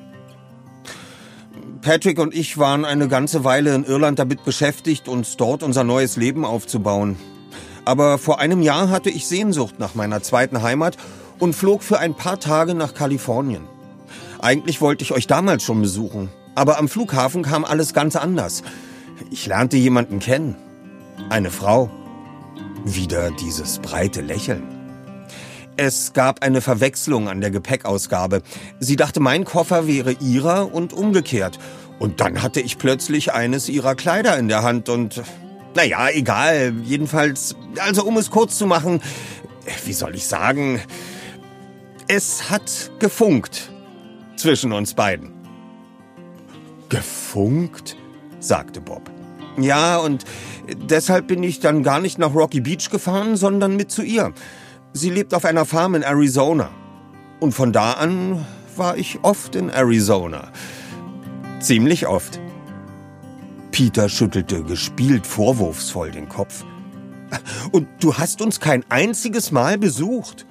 Patrick 1.81 2.19
und 2.19 2.35
ich 2.35 2.59
waren 2.59 2.85
eine 2.85 3.07
ganze 3.07 3.43
Weile 3.43 3.73
in 3.73 3.85
Irland 3.85 4.19
damit 4.19 4.45
beschäftigt, 4.45 5.07
uns 5.07 5.35
dort 5.35 5.63
unser 5.63 5.83
neues 5.83 6.15
Leben 6.15 6.45
aufzubauen. 6.45 7.17
Aber 7.85 8.19
vor 8.19 8.39
einem 8.39 8.61
Jahr 8.61 8.91
hatte 8.91 9.09
ich 9.09 9.27
Sehnsucht 9.27 9.79
nach 9.79 9.95
meiner 9.95 10.21
zweiten 10.21 10.61
Heimat 10.61 10.97
und 11.39 11.55
flog 11.55 11.81
für 11.81 11.97
ein 11.97 12.13
paar 12.13 12.39
Tage 12.39 12.75
nach 12.75 12.93
Kalifornien. 12.93 13.78
Eigentlich 14.39 14.79
wollte 14.79 15.03
ich 15.03 15.11
euch 15.11 15.27
damals 15.27 15.63
schon 15.63 15.81
besuchen, 15.81 16.29
aber 16.55 16.77
am 16.77 16.87
Flughafen 16.87 17.43
kam 17.43 17.65
alles 17.65 17.93
ganz 17.93 18.15
anders. 18.15 18.63
Ich 19.31 19.45
lernte 19.45 19.75
jemanden 19.75 20.19
kennen. 20.19 20.55
Eine 21.29 21.51
Frau. 21.51 21.91
Wieder 22.85 23.31
dieses 23.31 23.79
breite 23.79 24.21
Lächeln. 24.21 24.63
Es 25.75 26.13
gab 26.13 26.41
eine 26.41 26.61
Verwechslung 26.61 27.27
an 27.27 27.41
der 27.41 27.51
Gepäckausgabe. 27.51 28.41
Sie 28.79 28.95
dachte, 28.95 29.19
mein 29.19 29.43
Koffer 29.43 29.87
wäre 29.87 30.13
ihrer 30.13 30.73
und 30.73 30.93
umgekehrt. 30.93 31.59
Und 31.99 32.21
dann 32.21 32.41
hatte 32.41 32.61
ich 32.61 32.77
plötzlich 32.77 33.33
eines 33.33 33.67
ihrer 33.67 33.95
Kleider 33.95 34.37
in 34.37 34.47
der 34.47 34.63
Hand 34.63 34.87
und... 34.87 35.21
Naja, 35.75 36.09
egal. 36.09 36.73
Jedenfalls, 36.83 37.55
also 37.79 38.05
um 38.05 38.17
es 38.17 38.31
kurz 38.31 38.57
zu 38.57 38.65
machen, 38.65 39.01
wie 39.85 39.93
soll 39.93 40.15
ich 40.15 40.25
sagen, 40.25 40.81
es 42.07 42.49
hat 42.49 42.91
gefunkt 42.99 43.69
zwischen 44.39 44.71
uns 44.71 44.93
beiden. 44.93 45.31
Gefunkt? 46.89 47.97
sagte 48.39 48.81
Bob. 48.81 49.11
Ja, 49.57 49.97
und 49.97 50.23
deshalb 50.89 51.27
bin 51.27 51.43
ich 51.43 51.59
dann 51.59 51.83
gar 51.83 51.99
nicht 51.99 52.17
nach 52.17 52.33
Rocky 52.33 52.61
Beach 52.61 52.89
gefahren, 52.89 53.35
sondern 53.35 53.75
mit 53.75 53.91
zu 53.91 54.01
ihr. 54.01 54.33
Sie 54.93 55.09
lebt 55.09 55.33
auf 55.33 55.45
einer 55.45 55.65
Farm 55.65 55.95
in 55.95 56.03
Arizona. 56.03 56.69
Und 57.39 57.53
von 57.53 57.71
da 57.71 57.93
an 57.93 58.45
war 58.75 58.97
ich 58.97 59.19
oft 59.23 59.55
in 59.55 59.69
Arizona. 59.69 60.51
Ziemlich 61.59 62.07
oft. 62.07 62.39
Peter 63.71 64.09
schüttelte 64.09 64.63
gespielt 64.63 65.27
vorwurfsvoll 65.27 66.11
den 66.11 66.29
Kopf. 66.29 66.65
Und 67.71 67.87
du 67.99 68.15
hast 68.15 68.41
uns 68.41 68.59
kein 68.59 68.83
einziges 68.89 69.51
Mal 69.51 69.77
besucht? 69.77 70.45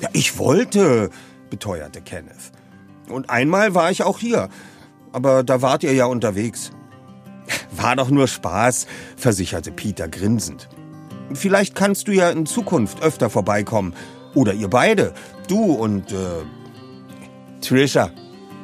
Ja, 0.00 0.08
ich 0.12 0.38
wollte, 0.38 1.10
beteuerte 1.50 2.02
Kenneth. 2.02 2.52
Und 3.10 3.30
einmal 3.30 3.74
war 3.74 3.90
ich 3.90 4.02
auch 4.02 4.18
hier. 4.18 4.48
Aber 5.12 5.42
da 5.42 5.62
wart 5.62 5.82
ihr 5.82 5.94
ja 5.94 6.06
unterwegs. 6.06 6.70
War 7.70 7.96
doch 7.96 8.10
nur 8.10 8.28
Spaß, 8.28 8.86
versicherte 9.16 9.72
Peter 9.72 10.08
grinsend. 10.08 10.68
Vielleicht 11.32 11.74
kannst 11.74 12.08
du 12.08 12.12
ja 12.12 12.30
in 12.30 12.46
Zukunft 12.46 13.02
öfter 13.02 13.30
vorbeikommen. 13.30 13.94
Oder 14.34 14.52
ihr 14.54 14.68
beide. 14.68 15.14
Du 15.48 15.72
und, 15.72 16.12
äh, 16.12 16.16
Trisha, 17.60 18.10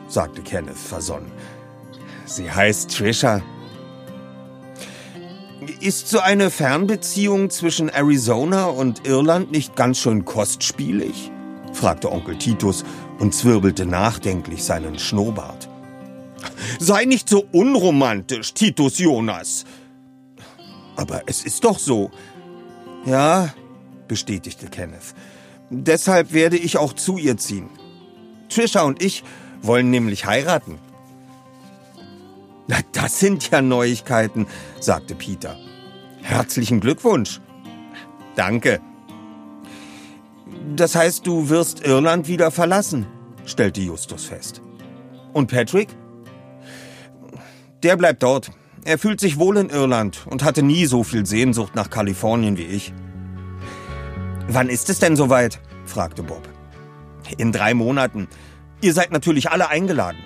sagte 0.08 0.42
Kenneth 0.42 0.76
versonnen. 0.76 1.32
Sie 2.26 2.50
heißt 2.50 2.90
Trisha. 2.90 3.42
Ist 5.80 6.08
so 6.08 6.20
eine 6.20 6.50
Fernbeziehung 6.50 7.50
zwischen 7.50 7.88
Arizona 7.88 8.66
und 8.66 9.06
Irland 9.06 9.50
nicht 9.50 9.76
ganz 9.76 9.98
schön 9.98 10.24
kostspielig? 10.24 11.30
fragte 11.72 12.10
Onkel 12.10 12.38
Titus 12.38 12.84
und 13.18 13.34
zwirbelte 13.34 13.86
nachdenklich 13.86 14.64
seinen 14.64 14.98
Schnurrbart. 14.98 15.68
Sei 16.78 17.04
nicht 17.04 17.28
so 17.28 17.44
unromantisch, 17.52 18.54
Titus 18.54 18.98
Jonas. 18.98 19.64
Aber 20.96 21.22
es 21.26 21.44
ist 21.44 21.64
doch 21.64 21.78
so. 21.78 22.10
Ja, 23.06 23.54
bestätigte 24.08 24.66
Kenneth. 24.66 25.14
Deshalb 25.70 26.32
werde 26.32 26.56
ich 26.56 26.76
auch 26.76 26.92
zu 26.92 27.18
ihr 27.18 27.36
ziehen. 27.36 27.68
Trisha 28.48 28.82
und 28.82 29.02
ich 29.02 29.24
wollen 29.62 29.90
nämlich 29.90 30.26
heiraten. 30.26 30.78
Na, 32.66 32.78
das 32.92 33.18
sind 33.18 33.50
ja 33.50 33.60
Neuigkeiten, 33.60 34.46
sagte 34.80 35.14
Peter. 35.14 35.58
Herzlichen 36.22 36.80
Glückwunsch. 36.80 37.40
Danke. 38.36 38.80
Das 40.76 40.94
heißt, 40.94 41.26
du 41.26 41.50
wirst 41.50 41.86
Irland 41.86 42.26
wieder 42.26 42.50
verlassen, 42.50 43.06
stellte 43.44 43.80
Justus 43.80 44.24
fest. 44.24 44.62
Und 45.32 45.50
Patrick? 45.50 45.88
Der 47.82 47.96
bleibt 47.96 48.22
dort. 48.22 48.50
Er 48.84 48.98
fühlt 48.98 49.20
sich 49.20 49.38
wohl 49.38 49.56
in 49.56 49.70
Irland 49.70 50.26
und 50.26 50.42
hatte 50.42 50.62
nie 50.62 50.86
so 50.86 51.04
viel 51.04 51.26
Sehnsucht 51.26 51.74
nach 51.74 51.90
Kalifornien 51.90 52.56
wie 52.56 52.64
ich. 52.64 52.92
Wann 54.48 54.68
ist 54.68 54.90
es 54.90 54.98
denn 54.98 55.16
soweit? 55.16 55.60
fragte 55.86 56.22
Bob. 56.22 56.48
In 57.38 57.52
drei 57.52 57.74
Monaten. 57.74 58.28
Ihr 58.80 58.92
seid 58.92 59.12
natürlich 59.12 59.50
alle 59.50 59.68
eingeladen. 59.68 60.18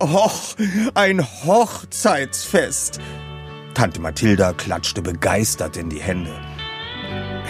Och, 0.00 0.56
ein 0.94 1.24
Hochzeitsfest. 1.44 3.00
Tante 3.74 4.00
Mathilda 4.00 4.52
klatschte 4.52 5.02
begeistert 5.02 5.76
in 5.76 5.90
die 5.90 6.00
Hände. 6.00 6.32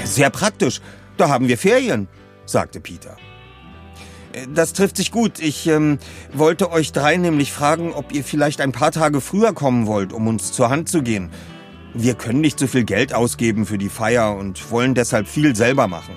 Sehr 0.05 0.31
praktisch. 0.31 0.81
Da 1.21 1.29
haben 1.29 1.49
wir 1.49 1.59
Ferien, 1.59 2.09
sagte 2.47 2.81
Peter. 2.81 3.15
Das 4.55 4.73
trifft 4.73 4.97
sich 4.97 5.11
gut. 5.12 5.39
Ich 5.39 5.67
ähm, 5.67 5.99
wollte 6.33 6.73
euch 6.73 6.93
drei 6.93 7.19
nämlich 7.19 7.53
fragen, 7.53 7.93
ob 7.93 8.11
ihr 8.15 8.25
vielleicht 8.25 8.62
ein 8.62 8.73
paar 8.73 8.91
Tage 8.91 9.21
früher 9.21 9.53
kommen 9.53 9.87
wollt, 9.87 10.15
um 10.15 10.29
uns 10.29 10.50
zur 10.53 10.71
Hand 10.71 10.89
zu 10.89 11.03
gehen. 11.03 11.29
Wir 11.93 12.15
können 12.15 12.41
nicht 12.41 12.59
so 12.59 12.67
viel 12.67 12.85
Geld 12.85 13.12
ausgeben 13.12 13.67
für 13.67 13.77
die 13.77 13.91
Feier 13.91 14.35
und 14.35 14.71
wollen 14.71 14.95
deshalb 14.95 15.29
viel 15.29 15.55
selber 15.55 15.89
machen. 15.89 16.15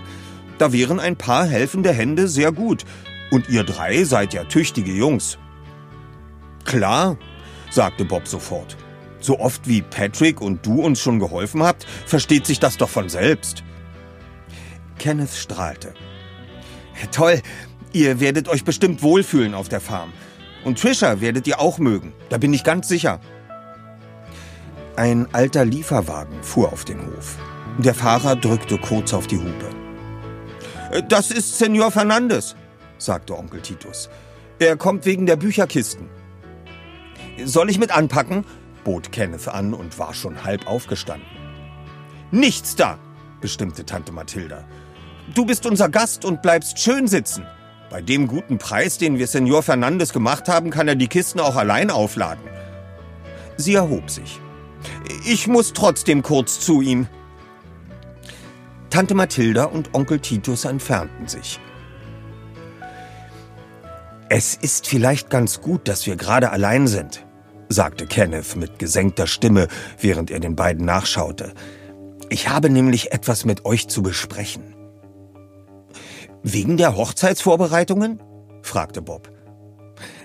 Da 0.57 0.71
wären 0.71 1.01
ein 1.01 1.17
paar 1.17 1.47
helfende 1.47 1.91
Hände 1.91 2.29
sehr 2.29 2.53
gut. 2.53 2.85
Und 3.29 3.49
ihr 3.49 3.65
drei 3.65 4.05
seid 4.05 4.33
ja 4.33 4.45
tüchtige 4.45 4.93
Jungs. 4.93 5.37
Klar, 6.63 7.17
sagte 7.71 8.05
Bob 8.05 8.25
sofort. 8.25 8.77
So 9.19 9.37
oft 9.37 9.67
wie 9.67 9.81
Patrick 9.81 10.39
und 10.39 10.65
du 10.65 10.81
uns 10.81 11.01
schon 11.01 11.19
geholfen 11.19 11.61
habt, 11.61 11.85
versteht 12.05 12.45
sich 12.45 12.61
das 12.61 12.77
doch 12.77 12.89
von 12.89 13.09
selbst. 13.09 13.65
Kenneth 14.97 15.33
strahlte. 15.33 15.93
Toll, 17.11 17.41
ihr 17.91 18.19
werdet 18.19 18.47
euch 18.47 18.63
bestimmt 18.63 19.01
wohlfühlen 19.01 19.53
auf 19.53 19.69
der 19.69 19.81
Farm. 19.81 20.13
Und 20.63 20.79
Trisha 20.79 21.19
werdet 21.21 21.47
ihr 21.47 21.59
auch 21.59 21.77
mögen, 21.77 22.13
da 22.29 22.37
bin 22.37 22.53
ich 22.53 22.63
ganz 22.63 22.87
sicher. 22.87 23.19
Ein 24.95 25.27
alter 25.33 25.65
Lieferwagen 25.65 26.41
fuhr 26.43 26.71
auf 26.71 26.85
den 26.85 27.05
Hof. 27.05 27.37
Der 27.79 27.95
Fahrer 27.95 28.35
drückte 28.35 28.77
kurz 28.77 29.13
auf 29.13 29.27
die 29.27 29.39
Hupe. 29.39 29.69
Das 31.09 31.31
ist 31.31 31.57
Senor 31.57 31.91
Fernandes, 31.91 32.55
sagte 32.99 33.35
Onkel 33.35 33.61
Titus. 33.61 34.09
Er 34.59 34.77
kommt 34.77 35.05
wegen 35.05 35.25
der 35.25 35.35
Bücherkisten. 35.35 36.07
Soll 37.43 37.69
ich 37.69 37.79
mit 37.79 37.95
anpacken? 37.95 38.45
bot 38.83 39.11
Kenneth 39.11 39.47
an 39.47 39.73
und 39.73 39.97
war 39.97 40.13
schon 40.13 40.43
halb 40.43 40.67
aufgestanden. 40.67 41.27
Nichts 42.31 42.75
da, 42.75 42.99
bestimmte 43.41 43.85
Tante 43.85 44.11
Mathilda. 44.11 44.65
Du 45.33 45.45
bist 45.45 45.65
unser 45.65 45.89
Gast 45.89 46.25
und 46.25 46.41
bleibst 46.41 46.79
schön 46.79 47.07
sitzen. 47.07 47.45
Bei 47.89 48.01
dem 48.01 48.27
guten 48.27 48.57
Preis, 48.57 48.97
den 48.97 49.17
wir 49.17 49.27
Senor 49.27 49.63
Fernandes 49.63 50.13
gemacht 50.13 50.47
haben, 50.47 50.69
kann 50.69 50.87
er 50.87 50.95
die 50.95 51.07
Kisten 51.07 51.39
auch 51.39 51.55
allein 51.55 51.91
aufladen. 51.91 52.43
Sie 53.57 53.75
erhob 53.75 54.09
sich. 54.09 54.39
Ich 55.25 55.47
muss 55.47 55.73
trotzdem 55.73 56.23
kurz 56.23 56.59
zu 56.59 56.81
ihm. 56.81 57.07
Tante 58.89 59.15
Mathilda 59.15 59.65
und 59.65 59.93
Onkel 59.93 60.19
Titus 60.19 60.65
entfernten 60.65 61.27
sich. 61.27 61.59
Es 64.29 64.55
ist 64.55 64.87
vielleicht 64.87 65.29
ganz 65.29 65.61
gut, 65.61 65.87
dass 65.87 66.05
wir 66.05 66.15
gerade 66.15 66.51
allein 66.51 66.87
sind, 66.87 67.25
sagte 67.69 68.07
Kenneth 68.07 68.55
mit 68.55 68.79
gesenkter 68.79 69.27
Stimme, 69.27 69.67
während 69.99 70.31
er 70.31 70.39
den 70.39 70.55
beiden 70.55 70.85
nachschaute. 70.85 71.53
Ich 72.29 72.49
habe 72.49 72.69
nämlich 72.69 73.11
etwas 73.11 73.45
mit 73.45 73.65
euch 73.65 73.87
zu 73.87 74.01
besprechen. 74.01 74.72
Wegen 76.43 76.75
der 76.77 76.97
Hochzeitsvorbereitungen? 76.97 78.21
fragte 78.61 79.01
Bob. 79.01 79.31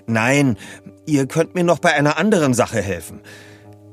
Nein, 0.05 0.57
ihr 1.05 1.27
könnt 1.27 1.55
mir 1.55 1.63
noch 1.63 1.79
bei 1.79 1.93
einer 1.93 2.17
anderen 2.17 2.53
Sache 2.53 2.81
helfen. 2.81 3.21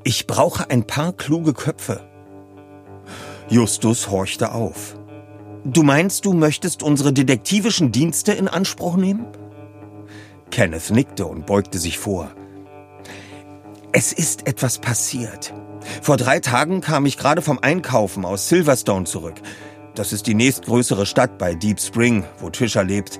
Ich 0.03 0.27
brauche 0.27 0.69
ein 0.69 0.85
paar 0.85 1.13
kluge 1.13 1.53
Köpfe. 1.53 2.01
Justus 3.49 4.09
horchte 4.09 4.51
auf. 4.51 4.97
Du 5.63 5.83
meinst, 5.83 6.25
du 6.25 6.33
möchtest 6.33 6.83
unsere 6.83 7.13
detektivischen 7.13 7.91
Dienste 7.91 8.33
in 8.33 8.47
Anspruch 8.47 8.97
nehmen? 8.97 9.25
Kenneth 10.51 10.91
nickte 10.91 11.25
und 11.25 11.45
beugte 11.45 11.77
sich 11.77 11.97
vor. 11.97 12.31
Es 13.93 14.11
ist 14.11 14.47
etwas 14.47 14.79
passiert. 14.79 15.53
Vor 16.01 16.17
drei 16.17 16.39
Tagen 16.39 16.81
kam 16.81 17.05
ich 17.05 17.17
gerade 17.17 17.41
vom 17.41 17.59
Einkaufen 17.59 18.25
aus 18.25 18.49
Silverstone 18.49 19.05
zurück. 19.05 19.35
Das 19.97 20.13
ist 20.13 20.27
die 20.27 20.35
nächstgrößere 20.35 21.07
Stadt 21.07 21.39
bei 21.39 21.55
Deep 21.55 21.79
Spring, 21.79 22.23
wo 22.37 22.51
Trisha 22.51 22.81
lebt. 22.81 23.17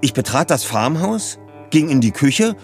Ich 0.00 0.14
betrat 0.14 0.48
das 0.48 0.64
Farmhaus, 0.64 1.38
ging 1.68 1.90
in 1.90 2.00
die 2.00 2.10
Küche 2.10 2.56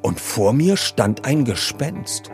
und 0.00 0.18
vor 0.18 0.54
mir 0.54 0.78
stand 0.78 1.26
ein 1.26 1.44
Gespenst. 1.44 2.30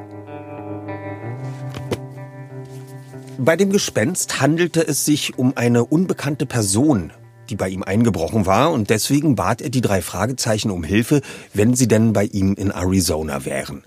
Bei 3.37 3.57
dem 3.57 3.73
Gespenst 3.73 4.41
handelte 4.41 4.87
es 4.87 5.05
sich 5.05 5.37
um 5.37 5.57
eine 5.57 5.85
unbekannte 5.85 6.47
Person, 6.47 7.13
die 7.49 7.57
bei 7.57 7.69
ihm 7.69 7.83
eingebrochen 7.83 8.47
war, 8.47 8.71
und 8.71 8.91
deswegen 8.91 9.35
bat 9.35 9.61
er 9.61 9.71
die 9.71 9.81
drei 9.81 10.03
Fragezeichen 10.03 10.71
um 10.71 10.85
Hilfe, 10.85 11.21
wenn 11.53 11.75
sie 11.75 11.89
denn 11.89 12.13
bei 12.13 12.27
ihm 12.27 12.55
in 12.55 12.71
Arizona 12.71 13.45
wären. 13.45 13.83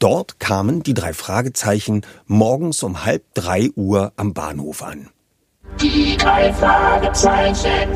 Dort 0.00 0.40
kamen 0.40 0.82
die 0.82 0.94
drei 0.94 1.12
Fragezeichen 1.12 2.02
morgens 2.26 2.82
um 2.82 3.04
halb 3.04 3.22
drei 3.34 3.70
Uhr 3.76 4.12
am 4.16 4.34
Bahnhof 4.34 4.82
an. 4.82 5.10
Die 5.80 6.16
drei 6.16 6.52
Fragezeichen. 6.52 7.88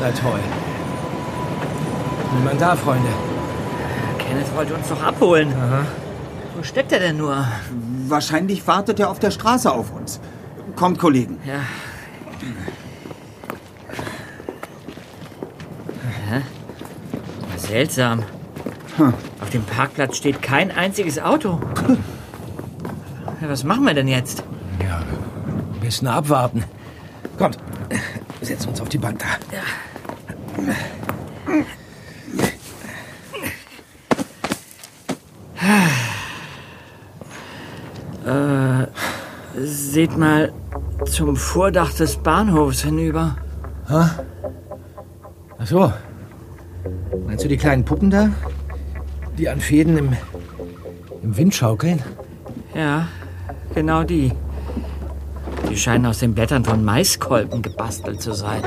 Na 0.00 0.10
toll. 0.12 0.40
Niemand 2.36 2.60
da, 2.60 2.76
Freunde. 2.76 3.08
Kenneth 4.18 4.54
wollte 4.56 4.74
uns 4.74 4.88
doch 4.88 5.02
abholen. 5.02 5.54
Wo 6.56 6.62
steckt 6.62 6.92
er 6.92 7.00
denn 7.00 7.16
nur? 7.16 7.46
Wahrscheinlich 8.06 8.66
wartet 8.66 9.00
er 9.00 9.10
auf 9.10 9.18
der 9.18 9.30
Straße 9.30 9.70
auf 9.70 9.92
uns. 9.92 10.20
Kommt, 10.76 10.98
Kollegen. 10.98 11.38
Ja. 11.46 11.60
Hä? 16.30 16.42
Aber 17.52 18.24
seltsam. 18.96 19.14
Auf 19.40 19.50
dem 19.50 19.62
Parkplatz 19.64 20.16
steht 20.16 20.42
kein 20.42 20.70
einziges 20.70 21.18
Auto. 21.18 21.60
Ja, 23.40 23.48
was 23.48 23.64
machen 23.64 23.84
wir 23.84 23.94
denn 23.94 24.08
jetzt? 24.08 24.44
Ja, 24.82 24.98
ein 24.98 25.80
bisschen 25.80 26.08
abwarten. 26.08 26.64
Kommt, 27.38 27.58
setzen 28.40 28.70
uns 28.70 28.80
auf 28.80 28.88
die 28.88 28.98
Bank 28.98 29.20
da. 29.20 29.26
Seht 39.56 40.16
mal 40.16 40.52
zum 41.06 41.36
Vordach 41.36 41.92
des 41.92 42.16
Bahnhofs 42.16 42.82
hinüber. 42.82 43.36
Ach 43.88 44.18
so. 45.64 45.92
Meinst 47.26 47.44
du 47.44 47.48
die 47.48 47.56
kleinen 47.56 47.84
Puppen 47.84 48.10
da? 48.10 48.30
Die 49.38 49.48
an 49.48 49.60
Fäden 49.60 49.96
im, 49.98 50.16
im 51.22 51.36
Wind 51.36 51.54
schaukeln? 51.54 52.02
Ja, 52.74 53.08
genau 53.74 54.04
die. 54.04 54.32
Die 55.68 55.76
scheinen 55.76 56.06
aus 56.06 56.20
den 56.20 56.34
Blättern 56.34 56.64
von 56.64 56.84
Maiskolben 56.84 57.60
gebastelt 57.62 58.20
zu 58.20 58.32
sein. 58.32 58.62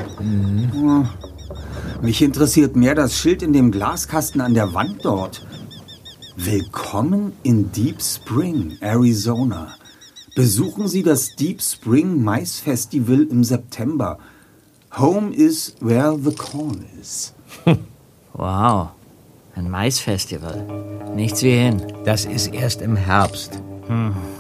Mich 2.01 2.21
interessiert 2.21 2.75
mehr 2.75 2.95
das 2.95 3.17
Schild 3.17 3.41
in 3.41 3.53
dem 3.53 3.71
Glaskasten 3.71 4.41
an 4.41 4.53
der 4.53 4.73
Wand 4.73 5.05
dort. 5.05 5.47
Willkommen 6.35 7.33
in 7.43 7.71
Deep 7.71 8.01
Spring, 8.01 8.77
Arizona. 8.81 9.75
Besuchen 10.35 10.87
Sie 10.87 11.01
das 11.01 11.35
Deep 11.35 11.61
Spring 11.61 12.21
Mais 12.23 12.59
Festival 12.59 13.25
im 13.31 13.43
September. 13.43 14.19
Home 14.97 15.33
is 15.33 15.75
where 15.79 16.17
the 16.17 16.35
corn 16.35 16.85
is. 17.01 17.33
Wow, 18.33 18.91
ein 19.57 19.69
Maisfestival. 19.69 20.65
Nichts 21.15 21.41
wie 21.43 21.51
hin. 21.51 21.81
Das 22.05 22.25
ist 22.25 22.53
erst 22.53 22.81
im 22.81 22.95
Herbst. 22.95 23.61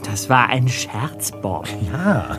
Das 0.03 0.29
war 0.29 0.49
ein 0.49 0.67
Scherz, 0.67 1.31
Bob. 1.41 1.67
Ja. 1.91 2.37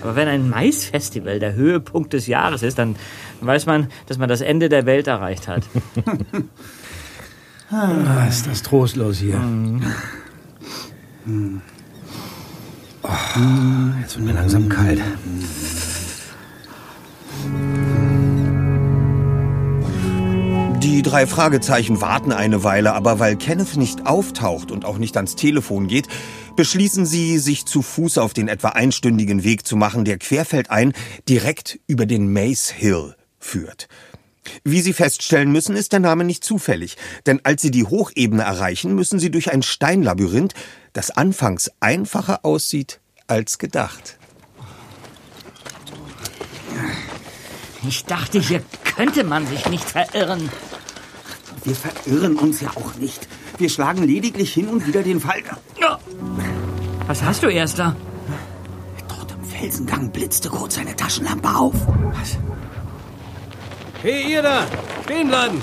Aber 0.00 0.16
wenn 0.16 0.28
ein 0.28 0.48
Maisfestival 0.48 1.38
der 1.38 1.54
Höhepunkt 1.54 2.12
des 2.12 2.26
Jahres 2.28 2.62
ist, 2.62 2.78
dann 2.78 2.96
weiß 3.40 3.66
man, 3.66 3.88
dass 4.06 4.18
man 4.18 4.28
das 4.28 4.40
Ende 4.40 4.68
der 4.68 4.86
Welt 4.86 5.06
erreicht 5.06 5.48
hat. 5.48 5.64
Ah, 7.70 8.24
ist 8.26 8.46
das 8.46 8.62
trostlos 8.62 9.18
hier. 9.18 9.38
Oh, 13.02 13.08
jetzt 14.00 14.16
wird 14.16 14.24
mir 14.24 14.32
langsam 14.32 14.70
kalt. 14.70 15.02
Die 20.98 21.02
drei 21.02 21.28
Fragezeichen 21.28 22.00
warten 22.00 22.32
eine 22.32 22.64
Weile, 22.64 22.92
aber 22.92 23.20
weil 23.20 23.36
Kenneth 23.36 23.76
nicht 23.76 24.04
auftaucht 24.04 24.72
und 24.72 24.84
auch 24.84 24.98
nicht 24.98 25.16
ans 25.16 25.36
Telefon 25.36 25.86
geht, 25.86 26.08
beschließen 26.56 27.06
sie, 27.06 27.38
sich 27.38 27.66
zu 27.66 27.82
Fuß 27.82 28.18
auf 28.18 28.34
den 28.34 28.48
etwa 28.48 28.70
einstündigen 28.70 29.44
Weg 29.44 29.64
zu 29.64 29.76
machen, 29.76 30.04
der 30.04 30.18
querfeldein 30.18 30.94
direkt 31.28 31.78
über 31.86 32.04
den 32.04 32.32
Mace 32.32 32.70
Hill 32.70 33.14
führt. 33.38 33.86
Wie 34.64 34.80
Sie 34.80 34.92
feststellen 34.92 35.52
müssen, 35.52 35.76
ist 35.76 35.92
der 35.92 36.00
Name 36.00 36.24
nicht 36.24 36.42
zufällig, 36.42 36.96
denn 37.26 37.38
als 37.44 37.62
Sie 37.62 37.70
die 37.70 37.84
Hochebene 37.84 38.42
erreichen, 38.42 38.96
müssen 38.96 39.20
Sie 39.20 39.30
durch 39.30 39.52
ein 39.52 39.62
Steinlabyrinth, 39.62 40.54
das 40.94 41.12
anfangs 41.12 41.70
einfacher 41.78 42.44
aussieht 42.44 42.98
als 43.28 43.58
gedacht. 43.58 44.18
Ich 47.86 48.04
dachte, 48.04 48.40
hier 48.40 48.64
könnte 48.96 49.22
man 49.22 49.46
sich 49.46 49.68
nicht 49.68 49.88
verirren. 49.88 50.50
Wir 51.68 51.76
verirren 51.76 52.36
uns 52.36 52.62
ja 52.62 52.70
auch 52.70 52.94
nicht. 52.94 53.28
Wir 53.58 53.68
schlagen 53.68 54.02
lediglich 54.02 54.54
hin 54.54 54.68
und 54.68 54.86
wieder 54.86 55.02
den 55.02 55.20
Falter. 55.20 55.58
Ja. 55.78 55.98
Was 57.06 57.22
hast 57.22 57.42
du, 57.42 57.48
Erster? 57.48 57.94
Dort 59.06 59.32
im 59.32 59.44
Felsengang 59.44 60.10
blitzte 60.10 60.48
kurz 60.48 60.78
eine 60.78 60.96
Taschenlampe 60.96 61.48
auf. 61.48 61.74
Was? 62.14 62.38
Hey, 64.00 64.32
ihr 64.32 64.40
da! 64.40 64.66
Stehen 65.04 65.28
bleiben! 65.28 65.60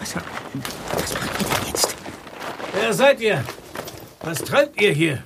Was, 0.00 0.16
was 0.16 1.14
macht 1.14 1.40
ihr 1.40 1.46
denn 1.46 1.68
jetzt? 1.68 1.96
Wer 2.74 2.92
seid 2.92 3.20
ihr? 3.20 3.44
Was 4.22 4.38
treibt 4.38 4.80
ihr 4.80 4.90
hier? 4.90 5.22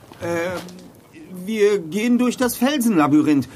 Wir 1.46 1.78
gehen 1.78 2.18
durch 2.18 2.36
das 2.36 2.56
Felsenlabyrinth. 2.56 3.48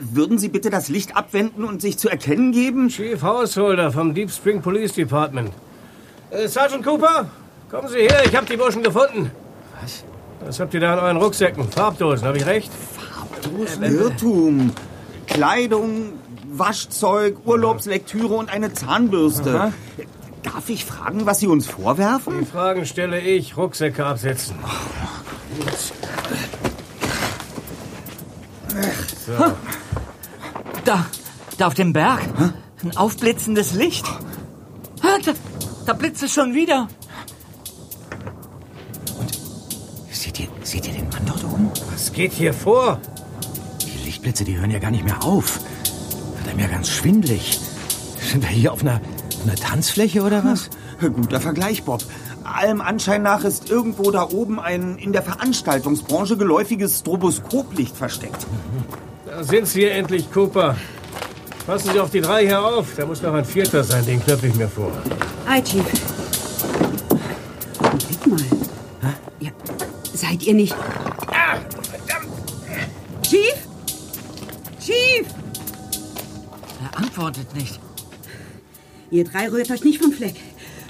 Würden 0.00 0.38
Sie 0.38 0.48
bitte 0.48 0.70
das 0.70 0.88
Licht 0.88 1.16
abwenden 1.16 1.64
und 1.64 1.80
sich 1.80 1.98
zu 1.98 2.08
erkennen 2.08 2.52
geben? 2.52 2.88
Chief 2.88 3.22
Householder 3.22 3.90
vom 3.92 4.14
Deep 4.14 4.30
Spring 4.30 4.60
Police 4.60 4.92
Department. 4.92 5.50
Äh, 6.30 6.48
Sergeant 6.48 6.84
Cooper, 6.84 7.26
kommen 7.70 7.88
Sie 7.88 7.98
her, 7.98 8.22
ich 8.24 8.34
habe 8.36 8.46
die 8.46 8.56
Burschen 8.56 8.82
gefunden. 8.82 9.30
Was? 9.80 10.04
Was 10.44 10.60
habt 10.60 10.74
ihr 10.74 10.80
da 10.80 10.94
in 10.94 11.00
euren 11.00 11.16
Rucksäcken? 11.16 11.70
Farbdosen, 11.70 12.26
habe 12.26 12.38
ich 12.38 12.46
recht? 12.46 12.70
Irrtum. 13.80 14.72
Kleidung, 15.26 16.12
Waschzeug, 16.52 17.38
Urlaubslektüre 17.44 18.34
und 18.34 18.50
eine 18.50 18.72
Zahnbürste. 18.72 19.54
Aha. 19.58 19.72
Darf 20.42 20.68
ich 20.68 20.84
fragen, 20.84 21.24
was 21.24 21.38
Sie 21.38 21.46
uns 21.46 21.66
vorwerfen? 21.66 22.40
Die 22.40 22.46
Fragen 22.46 22.84
stelle 22.84 23.20
ich. 23.20 23.56
Rucksäcke 23.56 24.04
absetzen. 24.04 24.56
So. 29.26 29.32
Da, 30.84 31.06
da 31.58 31.66
auf 31.66 31.74
dem 31.74 31.92
Berg. 31.92 32.20
Ein 32.82 32.96
aufblitzendes 32.96 33.74
Licht. 33.74 34.04
Da, 35.00 35.32
da 35.86 35.92
blitzt 35.92 36.22
es 36.22 36.32
schon 36.32 36.54
wieder. 36.54 36.88
Seht 40.10 40.40
ihr, 40.40 40.48
seht 40.62 40.88
ihr 40.88 40.94
den 40.94 41.08
Mann 41.08 41.22
dort 41.26 41.44
oben? 41.44 41.70
Was 41.92 42.12
geht 42.12 42.32
hier 42.32 42.52
vor? 42.52 43.00
Die 43.84 44.04
Lichtblitze, 44.06 44.44
die 44.44 44.56
hören 44.56 44.70
ja 44.70 44.80
gar 44.80 44.90
nicht 44.90 45.04
mehr 45.04 45.22
auf. 45.22 45.60
Wird 46.38 46.48
einem 46.48 46.58
ja 46.58 46.66
ganz 46.66 46.90
schwindlig. 46.90 47.60
Sind 48.20 48.42
wir 48.42 48.50
hier 48.50 48.72
auf 48.72 48.82
einer, 48.82 49.00
auf 49.36 49.42
einer 49.44 49.54
Tanzfläche 49.54 50.22
oder 50.22 50.44
was? 50.44 50.70
Guter 51.00 51.40
Vergleich, 51.40 51.84
Bob. 51.84 52.02
Allem 52.44 52.80
Anschein 52.80 53.22
nach 53.22 53.44
ist 53.44 53.70
irgendwo 53.70 54.10
da 54.10 54.28
oben 54.28 54.58
ein 54.58 54.98
in 54.98 55.12
der 55.12 55.22
Veranstaltungsbranche 55.22 56.36
geläufiges 56.36 57.00
Stroboskoplicht 57.00 57.96
versteckt. 57.96 58.46
Da 59.34 59.42
sind 59.42 59.66
Sie 59.66 59.86
endlich, 59.86 60.30
Cooper. 60.30 60.76
Passen 61.64 61.90
Sie 61.90 61.98
auf 61.98 62.10
die 62.10 62.20
drei 62.20 62.44
hier 62.44 62.62
auf. 62.62 62.94
Da 62.94 63.06
muss 63.06 63.22
noch 63.22 63.32
ein 63.32 63.46
vierter 63.46 63.82
sein, 63.82 64.04
den 64.04 64.22
knöpfe 64.22 64.48
ich 64.48 64.54
mir 64.54 64.68
vor. 64.68 64.92
Hi, 65.48 65.62
Chief. 65.62 65.86
Blick 67.80 68.26
mal. 68.26 68.38
Ja, 69.40 69.50
seid 70.12 70.42
ihr 70.42 70.52
nicht... 70.52 70.76
Ah, 71.28 71.56
Chief? 73.22 73.54
Chief! 74.78 75.26
Er 76.82 76.98
antwortet 76.98 77.54
nicht. 77.54 77.80
Ihr 79.10 79.24
drei 79.24 79.48
rührt 79.48 79.70
euch 79.70 79.82
nicht 79.82 79.98
vom 80.02 80.12
Fleck 80.12 80.34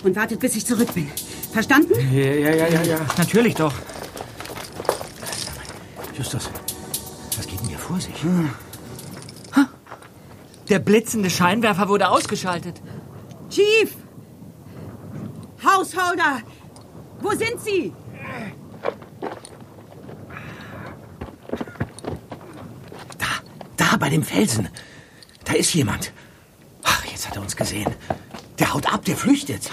und 0.03 0.17
wartet, 0.17 0.41
bis 0.41 0.57
ich 0.57 0.67
zurück 0.67 0.93
bin. 0.95 1.09
Verstanden? 1.53 1.95
Ja, 2.13 2.33
ja, 2.33 2.55
ja, 2.57 2.67
ja, 2.67 2.83
ja. 2.83 2.99
Natürlich 3.17 3.55
doch. 3.55 3.75
Justus, 6.19 6.51
vor 7.93 8.01
sich? 8.01 8.15
Der 10.71 10.79
blitzende 10.79 11.29
Scheinwerfer 11.29 11.89
wurde 11.89 12.09
ausgeschaltet. 12.09 12.81
Chief! 13.51 13.91
Hausholder! 15.63 16.41
Wo 17.21 17.31
sind 17.31 17.61
Sie? 17.61 17.93
Da, 23.77 23.97
bei 23.99 24.09
dem 24.09 24.23
Felsen. 24.23 24.69
Da 25.45 25.53
ist 25.53 25.75
jemand. 25.75 26.13
Ach, 26.85 27.05
jetzt 27.05 27.29
hat 27.29 27.37
er 27.37 27.43
uns 27.43 27.55
gesehen. 27.55 27.93
Der 28.59 28.73
haut 28.73 28.91
ab, 28.91 29.05
der 29.05 29.17
flüchtet. 29.17 29.71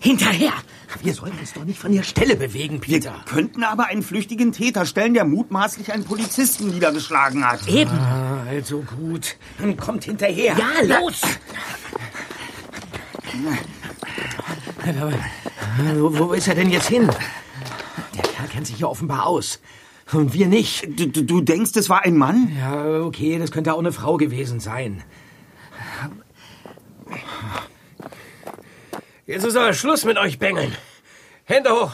Hinterher! 0.00 0.52
Wir 1.02 1.14
sollen 1.14 1.38
uns 1.38 1.52
doch 1.52 1.64
nicht 1.64 1.78
von 1.78 1.92
der 1.92 2.02
Stelle 2.02 2.36
bewegen, 2.36 2.80
Peter. 2.80 3.12
Wir 3.12 3.24
könnten 3.32 3.64
aber 3.64 3.86
einen 3.86 4.02
flüchtigen 4.02 4.52
Täter 4.52 4.86
stellen, 4.86 5.14
der 5.14 5.24
mutmaßlich 5.24 5.92
einen 5.92 6.04
Polizisten 6.04 6.70
niedergeschlagen 6.70 7.46
hat. 7.46 7.66
Eben. 7.68 7.90
Ah, 7.90 8.44
also 8.48 8.82
gut. 8.82 9.36
Dann 9.58 9.76
kommt 9.76 10.04
hinterher. 10.04 10.56
Ja, 10.56 10.98
los! 10.98 11.20
Wo, 15.94 16.18
wo 16.18 16.32
ist 16.32 16.48
er 16.48 16.54
denn 16.54 16.70
jetzt 16.70 16.88
hin? 16.88 17.08
Der 18.14 18.22
Kerl 18.22 18.48
kennt 18.48 18.66
sich 18.66 18.78
ja 18.78 18.86
offenbar 18.86 19.26
aus. 19.26 19.60
Und 20.12 20.34
wir 20.34 20.46
nicht. 20.46 20.86
Du, 20.98 21.08
du, 21.08 21.22
du 21.22 21.40
denkst, 21.40 21.72
es 21.76 21.88
war 21.88 22.02
ein 22.02 22.16
Mann? 22.16 22.54
Ja, 22.58 23.00
okay, 23.00 23.38
das 23.38 23.50
könnte 23.50 23.72
auch 23.74 23.78
eine 23.78 23.92
Frau 23.92 24.16
gewesen 24.16 24.60
sein. 24.60 25.02
Jetzt 29.26 29.44
ist 29.44 29.56
aber 29.56 29.72
Schluss 29.72 30.04
mit 30.04 30.18
euch 30.18 30.38
Bengeln. 30.38 30.76
Hände 31.46 31.70
hoch. 31.70 31.90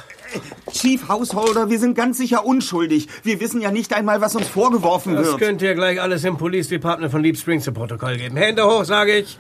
Chief 0.71 1.09
Householder, 1.09 1.69
wir 1.71 1.81
sind 1.81 1.95
ganz 1.97 2.19
sicher 2.19 2.47
unschuldig. 2.47 3.09
Wir 3.25 3.41
wissen 3.41 3.61
ja 3.61 3.73
nicht 3.73 3.93
einmal, 3.93 4.21
was 4.21 4.37
uns 4.37 4.47
vorgeworfen 4.47 5.17
Das 5.17 5.27
wird. 5.27 5.39
könnt 5.39 5.63
ihr 5.63 5.75
gleich 5.75 6.01
alles 6.01 6.23
im 6.25 6.37
Police 6.37 6.69
Department 6.69 7.11
von 7.11 7.21
Deep 7.23 7.37
Springs 7.37 7.65
zu 7.65 7.73
Protokoll 7.73 8.17
geben. 8.17 8.37
Hände 8.37 8.65
hoch, 8.65 8.85
sage 8.85 9.17
ich. 9.19 9.39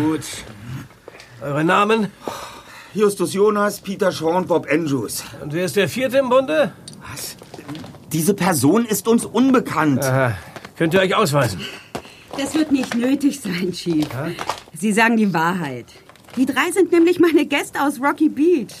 Gut. 0.00 0.20
Eure 1.40 1.64
Namen? 1.64 2.12
Justus 2.94 3.32
Jonas, 3.32 3.80
Peter 3.80 4.12
Shaw 4.12 4.36
und 4.36 4.46
Bob 4.46 4.68
Andrews. 4.70 5.24
Und 5.42 5.52
wer 5.52 5.64
ist 5.64 5.74
der 5.74 5.88
vierte 5.88 6.18
im 6.18 6.28
Bunde? 6.28 6.72
Diese 8.12 8.34
Person 8.34 8.84
ist 8.84 9.08
uns 9.08 9.24
unbekannt. 9.24 10.04
Aha. 10.04 10.36
Könnt 10.76 10.94
ihr 10.94 11.00
euch 11.00 11.16
ausweisen? 11.16 11.60
Das 12.38 12.54
wird 12.54 12.70
nicht 12.70 12.94
nötig 12.94 13.40
sein, 13.40 13.72
Chief. 13.72 14.06
Sie 14.78 14.92
sagen 14.92 15.16
die 15.16 15.34
Wahrheit. 15.34 15.86
Die 16.36 16.46
drei 16.46 16.70
sind 16.70 16.92
nämlich 16.92 17.18
meine 17.18 17.44
Gäste 17.44 17.82
aus 17.82 18.00
Rocky 18.00 18.28
Beach. 18.28 18.72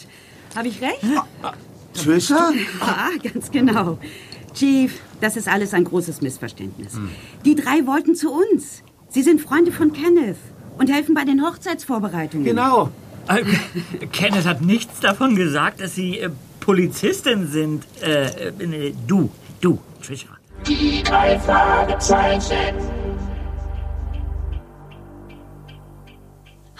Habe 0.54 0.68
ich 0.68 0.80
recht? 0.80 1.00
Trisha? 1.94 2.52
Ja, 2.80 3.30
ganz 3.32 3.50
genau. 3.50 3.98
Chief, 4.54 5.00
das 5.20 5.36
ist 5.36 5.48
alles 5.48 5.74
ein 5.74 5.84
großes 5.84 6.20
Missverständnis. 6.20 6.92
Die 7.44 7.54
drei 7.54 7.86
wollten 7.86 8.14
zu 8.14 8.30
uns. 8.32 8.82
Sie 9.08 9.22
sind 9.22 9.40
Freunde 9.40 9.72
von 9.72 9.92
Kenneth 9.92 10.36
und 10.78 10.90
helfen 10.90 11.14
bei 11.14 11.24
den 11.24 11.44
Hochzeitsvorbereitungen. 11.44 12.46
Genau. 12.46 12.90
Äh, 13.28 13.44
Kenneth 14.06 14.46
hat 14.46 14.62
nichts 14.62 15.00
davon 15.00 15.36
gesagt, 15.36 15.80
dass 15.80 15.94
Sie 15.94 16.18
äh, 16.18 16.30
Polizistin 16.60 17.46
sind. 17.46 17.84
Äh, 18.00 18.48
äh, 18.48 18.94
du, 19.06 19.30
du, 19.60 19.78
Trisha. 20.04 20.28
Die 20.66 21.02
drei 21.02 21.38
Fragezeichen. 21.40 22.91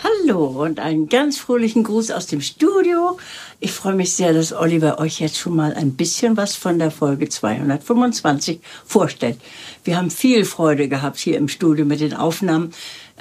Hallo 0.04 0.46
und 0.46 0.80
einen 0.80 1.08
ganz 1.08 1.38
fröhlichen 1.38 1.84
Gruß 1.84 2.10
aus 2.10 2.26
dem 2.26 2.40
Studio. 2.40 3.18
Ich 3.60 3.70
freue 3.70 3.94
mich 3.94 4.14
sehr, 4.14 4.32
dass 4.32 4.52
Oliver 4.52 4.98
euch 4.98 5.20
jetzt 5.20 5.38
schon 5.38 5.54
mal 5.54 5.74
ein 5.74 5.92
bisschen 5.92 6.36
was 6.36 6.56
von 6.56 6.80
der 6.80 6.90
Folge 6.90 7.28
225 7.28 8.58
vorstellt. 8.84 9.38
Wir 9.84 9.96
haben 9.96 10.10
viel 10.10 10.44
Freude 10.44 10.88
gehabt 10.88 11.18
hier 11.18 11.36
im 11.36 11.46
Studio 11.46 11.84
mit 11.84 12.00
den 12.00 12.14
Aufnahmen 12.14 12.72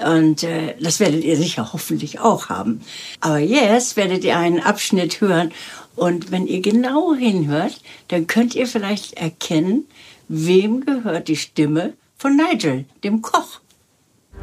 und 0.04 0.42
äh, 0.42 0.74
das 0.80 1.00
werdet 1.00 1.24
ihr 1.24 1.38
sicher 1.38 1.72
hoffentlich 1.72 2.20
auch 2.20 2.50
haben. 2.50 2.82
Aber 3.20 3.38
jetzt 3.38 3.96
werdet 3.96 4.24
ihr 4.24 4.38
einen 4.38 4.60
Abschnitt 4.60 5.22
hören 5.22 5.52
und 5.96 6.32
wenn 6.32 6.48
ihr 6.48 6.62
genau 6.62 7.14
hinhört, 7.14 7.80
dann 8.08 8.26
könnt 8.26 8.56
ihr 8.56 8.66
vielleicht 8.66 9.14
erkennen, 9.14 9.86
wem 10.30 10.84
gehört 10.84 11.28
die 11.28 11.38
Stimme 11.38 11.94
von 12.18 12.36
Nigel, 12.36 12.86
dem 13.04 13.22
Koch. 13.22 13.60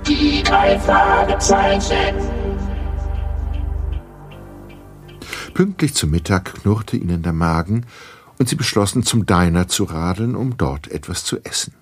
Die 0.07 0.43
drei 0.43 0.79
Fragezeichen. 0.79 2.15
Pünktlich 5.55 5.95
zum 5.95 6.11
Mittag 6.11 6.55
knurrte 6.55 6.97
ihnen 6.97 7.23
der 7.23 7.33
Magen 7.33 7.85
und 8.39 8.49
sie 8.49 8.57
beschlossen, 8.57 9.03
zum 9.03 9.27
Diner 9.27 9.69
zu 9.69 9.85
radeln, 9.85 10.37
um 10.37 10.57
dort 10.57 10.89
etwas 10.89 11.25
zu 11.25 11.39
essen. 11.45 11.75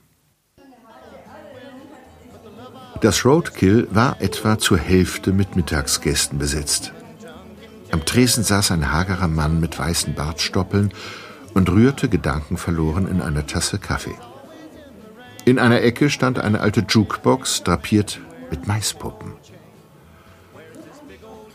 Das 3.03 3.27
Roadkill 3.27 3.89
war 3.91 4.21
etwa 4.23 4.59
zur 4.59 4.79
Hälfte 4.79 5.33
mit 5.33 5.55
Mittagsgästen 5.55 6.39
besetzt. 6.39 6.93
Am 7.93 8.05
Tresen 8.05 8.43
saß 8.43 8.71
ein 8.71 8.91
hagerer 8.91 9.29
Mann 9.29 9.61
mit 9.61 9.79
weißen 9.79 10.15
Bartstoppeln 10.15 10.93
und 11.53 11.69
rührte 11.71 12.09
gedankenverloren 12.09 13.07
in 13.07 13.21
einer 13.21 13.47
Tasse 13.47 13.79
Kaffee. 13.79 14.17
In 15.47 15.61
einer 15.61 15.81
Ecke 15.81 16.11
stand 16.11 16.41
eine 16.41 16.61
alte 16.61 16.81
Jukebox, 16.81 17.63
drapiert 17.63 18.21
mit 18.51 18.67
Maispuppen. 18.67 19.35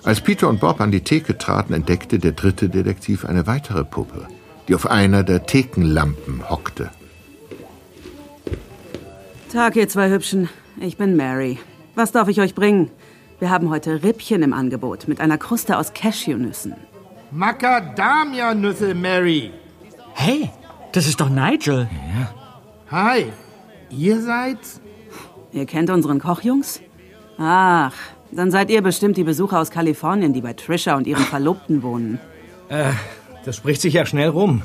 Als 0.03 0.21
Peter 0.21 0.47
und 0.47 0.61
Bob 0.61 0.79
an 0.79 0.91
die 0.91 1.01
Theke 1.01 1.37
traten, 1.37 1.73
entdeckte 1.73 2.17
der 2.17 2.31
dritte 2.31 2.69
Detektiv 2.69 3.25
eine 3.25 3.47
weitere 3.47 3.83
Puppe, 3.83 4.27
die 4.69 4.75
auf 4.75 4.89
einer 4.89 5.23
der 5.23 5.45
Thekenlampen 5.45 6.49
hockte. 6.49 6.89
Tag, 9.51 9.75
ihr 9.75 9.89
zwei 9.89 10.09
Hübschen. 10.09 10.47
Ich 10.79 10.95
bin 10.95 11.17
Mary. 11.17 11.59
Was 11.93 12.13
darf 12.13 12.29
ich 12.29 12.39
euch 12.39 12.55
bringen? 12.55 12.89
Wir 13.39 13.49
haben 13.49 13.69
heute 13.69 14.03
Rippchen 14.03 14.41
im 14.41 14.53
Angebot 14.53 15.09
mit 15.09 15.19
einer 15.19 15.37
Kruste 15.37 15.77
aus 15.77 15.93
Cashewnüssen. 15.93 16.75
Macadamia-Nüsse, 17.31 18.95
Mary. 18.95 19.51
Hey, 20.13 20.49
das 20.93 21.07
ist 21.07 21.19
doch 21.19 21.29
Nigel. 21.29 21.89
Hi. 22.89 23.33
Ihr 23.91 24.21
seid? 24.21 24.59
Ihr 25.51 25.65
kennt 25.65 25.89
unseren 25.89 26.19
Kochjungs? 26.19 26.81
Ach, 27.37 27.93
dann 28.31 28.51
seid 28.51 28.69
ihr 28.69 28.81
bestimmt 28.81 29.17
die 29.17 29.23
Besucher 29.23 29.59
aus 29.59 29.69
Kalifornien, 29.69 30.33
die 30.33 30.41
bei 30.41 30.53
Trisha 30.53 30.95
und 30.95 31.07
ihrem 31.07 31.23
Verlobten 31.23 31.83
wohnen. 31.83 32.19
Äh, 32.69 32.91
das 33.43 33.57
spricht 33.57 33.81
sich 33.81 33.95
ja 33.95 34.05
schnell 34.05 34.29
rum. 34.29 34.61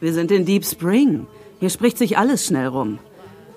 Wir 0.00 0.12
sind 0.12 0.30
in 0.30 0.46
Deep 0.46 0.64
Spring. 0.64 1.26
Hier 1.60 1.70
spricht 1.70 1.98
sich 1.98 2.16
alles 2.16 2.46
schnell 2.46 2.68
rum. 2.68 2.98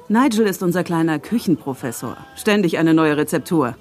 Nigel 0.10 0.48
ist 0.48 0.64
unser 0.64 0.84
kleiner 0.84 1.20
Küchenprofessor. 1.20 2.18
Ständig 2.36 2.78
eine 2.78 2.94
neue 2.94 3.16
Rezeptur. 3.16 3.76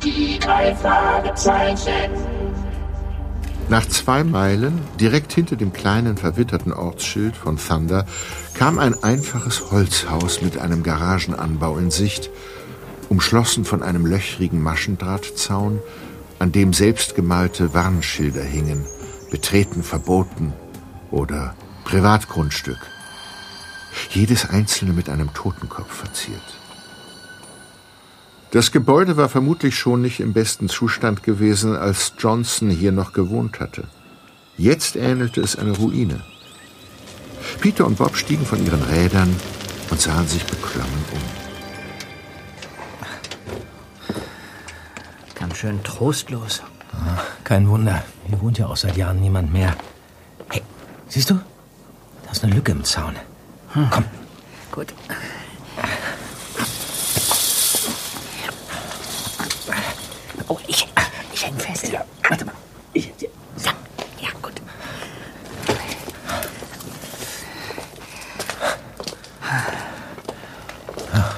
Die 0.03 0.39
drei 0.39 0.75
Fragezeichen. 0.75 2.11
Nach 3.69 3.87
zwei 3.87 4.25
Meilen, 4.25 4.81
direkt 4.99 5.33
hinter 5.33 5.57
dem 5.57 5.73
kleinen 5.73 6.17
verwitterten 6.17 6.73
Ortsschild 6.73 7.37
von 7.37 7.59
Thunder, 7.59 8.07
kam 8.55 8.79
ein 8.79 9.03
einfaches 9.03 9.71
Holzhaus 9.71 10.41
mit 10.41 10.59
einem 10.59 10.83
Garagenanbau 10.83 11.77
in 11.77 11.91
Sicht, 11.91 12.31
umschlossen 13.11 13.65
von 13.67 13.83
einem 13.83 14.07
löchrigen 14.07 14.63
Maschendrahtzaun, 14.63 15.81
an 16.39 16.53
dem 16.53 16.73
selbstgemalte 16.73 17.75
Warnschilder 17.75 18.43
hingen, 18.43 18.87
betreten 19.31 19.83
verboten 19.83 20.55
oder 21.11 21.55
Privatgrundstück. 21.85 22.79
Jedes 24.11 24.49
einzelne 24.49 24.93
mit 24.93 25.09
einem 25.09 25.33
Totenkopf 25.35 25.93
verziert. 25.93 26.41
Das 28.53 28.71
Gebäude 28.71 29.17
war 29.17 29.31
vermutlich 29.31 29.79
schon 29.79 30.03
nicht 30.03 30.21
im 30.21 30.35
besten 30.35 30.69
Zustand 30.69 31.23
gewesen, 31.23 31.75
als 31.75 32.13
Johnson 32.19 32.69
hier 32.69 32.93
noch 32.93 33.15
gewohnt 33.15 33.61
hatte. 33.61 33.85
Jetzt 34.59 34.97
ähnelte 34.97 35.41
es 35.41 35.57
einer 35.57 35.75
Ruine. 35.75 36.23
Peter 37.61 37.87
und 37.87 37.97
Bob 37.97 38.17
stiegen 38.17 38.45
von 38.45 38.63
ihren 38.65 38.83
Rädern 38.83 39.35
und 39.91 40.01
sahen 40.01 40.29
sich 40.29 40.45
beklommen 40.45 41.05
um. 41.13 41.21
Ganz 45.35 45.57
schön 45.57 45.83
trostlos. 45.83 46.63
Ah, 46.93 47.23
kein 47.45 47.69
Wunder. 47.69 48.05
Hier 48.27 48.41
wohnt 48.41 48.59
ja 48.59 48.67
auch 48.67 48.77
seit 48.77 48.97
Jahren 48.99 49.21
niemand 49.21 49.51
mehr. 49.53 49.75
Hey, 50.51 50.63
siehst 51.09 51.31
du? 51.31 51.41
Da 52.25 52.33
ist 52.33 52.45
eine 52.45 52.55
Lücke 52.55 52.73
im 52.73 52.85
Zaun. 52.85 53.17
Komm. 53.73 54.05
Gut. 54.71 54.95
Oh, 60.49 60.59
ich, 60.67 60.87
ich 61.33 61.47
häng 61.47 61.59
fest. 61.59 61.89
Ja. 61.91 62.05
Warte 62.29 62.45
mal. 62.45 62.55
Ich, 62.93 63.07
ja, 63.07 63.29
ja, 64.21 64.29
gut. 64.43 64.53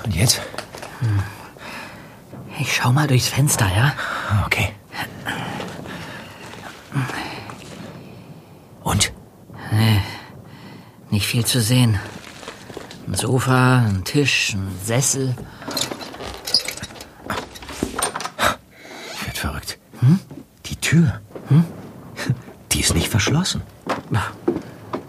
Und 0.05 0.14
jetzt? 0.14 0.40
Ich 2.59 2.75
schau 2.75 2.92
mal 2.92 3.07
durchs 3.07 3.29
Fenster, 3.29 3.68
ja? 3.68 3.94
Okay. 4.47 4.73
Und? 8.83 9.12
Nee, 9.70 10.01
nicht 11.11 11.27
viel 11.27 11.44
zu 11.44 11.61
sehen. 11.61 11.99
Ein 13.14 13.18
Sofa, 13.18 13.77
ein 13.77 14.03
Tisch, 14.03 14.55
ein 14.55 14.66
Sessel. 14.85 15.37
Ich 19.12 19.24
werd 19.24 19.38
verrückt. 19.38 19.79
Hm? 20.00 20.18
Die 20.66 20.74
Tür. 20.74 21.20
Hm? 21.46 21.64
Die 22.72 22.81
ist 22.81 22.92
nicht 22.92 23.07
verschlossen. 23.07 23.62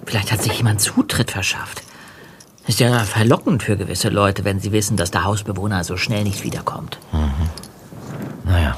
Vielleicht 0.06 0.32
hat 0.32 0.44
sich 0.44 0.56
jemand 0.56 0.82
Zutritt 0.82 1.32
verschafft. 1.32 1.82
Ist 2.68 2.80
ja 2.80 3.00
verlockend 3.00 3.64
für 3.64 3.76
gewisse 3.76 4.10
Leute, 4.10 4.46
wenn 4.46 4.60
sie 4.60 4.72
wissen, 4.72 4.98
dass 4.98 5.10
der 5.10 5.24
Hausbewohner 5.24 5.84
so 5.84 5.98
schnell 5.98 6.26
nicht 6.26 6.44
wiederkommt. 6.44 7.00
Mhm. 7.12 7.50
Naja. 8.44 8.78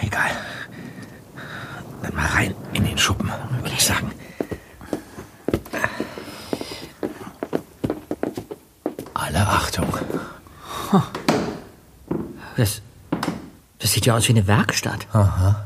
Egal. 0.00 0.30
Dann 2.04 2.14
mal 2.14 2.26
rein 2.26 2.54
in 2.72 2.84
den 2.84 2.98
Schuppen, 2.98 3.32
würde 3.62 3.74
ich 3.74 3.84
sagen. 3.84 4.12
Alle 9.32 9.46
Achtung. 9.46 9.86
Das, 12.56 12.82
das 13.78 13.91
sieht 14.02 14.06
ja 14.08 14.16
aus 14.16 14.26
wie 14.26 14.32
eine 14.32 14.48
Werkstatt. 14.48 15.06
Aha. 15.12 15.64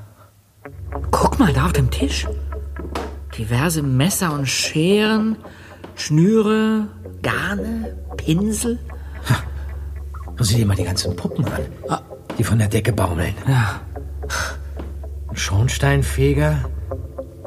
Guck 1.10 1.38
mal, 1.38 1.54
da 1.54 1.64
auf 1.64 1.72
dem 1.72 1.90
Tisch. 1.90 2.26
Diverse 3.38 3.82
Messer 3.82 4.34
und 4.34 4.46
Scheren, 4.46 5.38
Schnüre, 5.94 6.86
Garne, 7.22 7.96
Pinsel. 8.18 8.78
Sieh 10.38 10.56
dir 10.56 10.66
mal 10.66 10.76
die 10.76 10.84
ganzen 10.84 11.16
Puppen 11.16 11.46
an, 11.46 11.62
die 12.36 12.44
von 12.44 12.58
der 12.58 12.68
Decke 12.68 12.92
baumeln. 12.92 13.34
Ja. 13.48 13.80
Ein 15.28 15.36
Schornsteinfeger. 15.36 16.58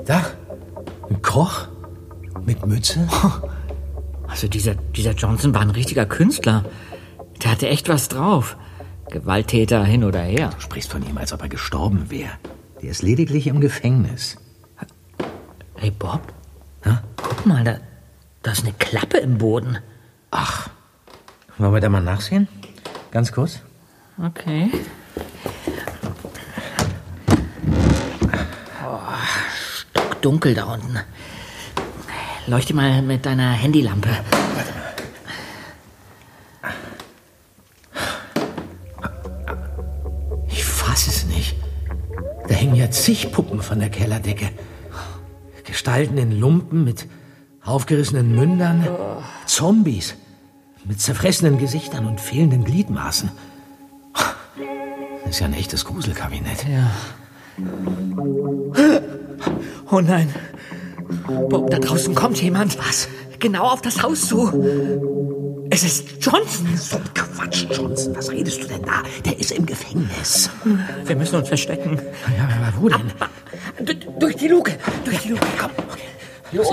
Da. 0.08 0.26
Ein 1.08 1.22
Koch. 1.22 1.68
Mit 2.48 2.66
Mütze. 2.66 3.08
Also 4.28 4.48
dieser, 4.48 4.74
dieser 4.74 5.12
Johnson 5.12 5.54
war 5.54 5.62
ein 5.62 5.70
richtiger 5.70 6.08
Künstler. 6.08 6.66
Der 7.44 7.52
hatte 7.52 7.68
echt 7.68 7.90
was 7.90 8.08
drauf. 8.08 8.58
Gewalttäter 9.10 9.84
hin 9.84 10.04
oder 10.04 10.22
her. 10.22 10.52
Du 10.56 10.62
sprichst 10.62 10.92
von 10.92 11.08
ihm, 11.08 11.18
als 11.18 11.34
ob 11.34 11.42
er 11.42 11.50
gestorben 11.50 12.10
wäre. 12.10 12.32
Der 12.82 12.92
ist 12.92 13.02
lediglich 13.02 13.48
im 13.48 13.60
Gefängnis. 13.60 14.38
Hey 15.76 15.92
Bob, 15.92 16.22
guck 17.16 17.46
mal, 17.46 17.64
da, 17.64 17.78
da 18.44 18.52
ist 18.52 18.64
eine 18.64 18.74
Klappe 18.74 19.18
im 19.18 19.38
Boden. 19.38 19.78
Ach, 20.30 20.70
wollen 21.58 21.74
wir 21.74 21.80
da 21.82 21.90
mal 21.90 22.02
nachsehen? 22.02 22.48
Ganz 23.12 23.32
kurz. 23.32 23.62
Okay. 24.18 24.70
Oh, 28.86 29.00
stockdunkel 29.54 30.54
da 30.54 30.74
unten. 30.74 31.00
Leuchte 32.48 32.74
mal 32.74 33.02
mit 33.02 33.26
deiner 33.26 33.52
Handylampe. 33.52 34.10
Zig 42.92 43.32
Puppen 43.32 43.62
von 43.62 43.80
der 43.80 43.90
Kellerdecke. 43.90 44.50
Gestalten 45.64 46.18
in 46.18 46.32
Lumpen 46.40 46.84
mit 46.84 47.08
aufgerissenen 47.64 48.36
Mündern. 48.36 48.88
Zombies 49.46 50.16
mit 50.86 51.00
zerfressenen 51.00 51.58
Gesichtern 51.58 52.08
und 52.08 52.20
fehlenden 52.20 52.64
Gliedmaßen. 52.64 53.32
Das 55.24 55.36
ist 55.36 55.40
ja 55.42 55.46
ein 55.46 55.54
echtes 55.54 55.86
Gruselkabinett. 55.86 56.66
Ja. 56.68 56.90
Oh 59.92 60.02
nein. 60.02 60.34
Bob, 61.50 61.70
da 61.70 61.80
draußen 61.80 62.16
kommt 62.16 62.42
jemand. 62.42 62.78
Was? 62.80 63.08
Genau 63.40 63.66
auf 63.66 63.82
das 63.82 64.02
Haus 64.04 64.28
zu. 64.28 64.52
Es 65.72 65.84
ist 65.84 66.06
Johnson. 66.20 66.76
So 66.78 67.00
Quatsch, 67.14 67.66
Johnson. 67.72 68.16
Was 68.16 68.32
redest 68.32 68.64
du 68.64 68.68
denn 68.68 68.82
da? 68.82 69.04
Der 69.24 69.38
ist 69.40 69.52
im 69.52 69.66
Gefängnis. 69.66 70.50
Wir 71.06 71.16
müssen 71.16 71.36
uns 71.36 71.48
verstecken. 71.48 72.02
Ja, 72.38 72.46
aber 72.46 72.82
wo 72.82 72.90
denn? 72.90 73.12
D 73.80 73.96
durch 74.20 74.36
die 74.36 74.48
Luke. 74.48 74.78
Durch 75.06 75.20
die 75.20 75.30
Luke. 75.30 75.46
Komm. 75.58 75.72
Los. 76.52 76.70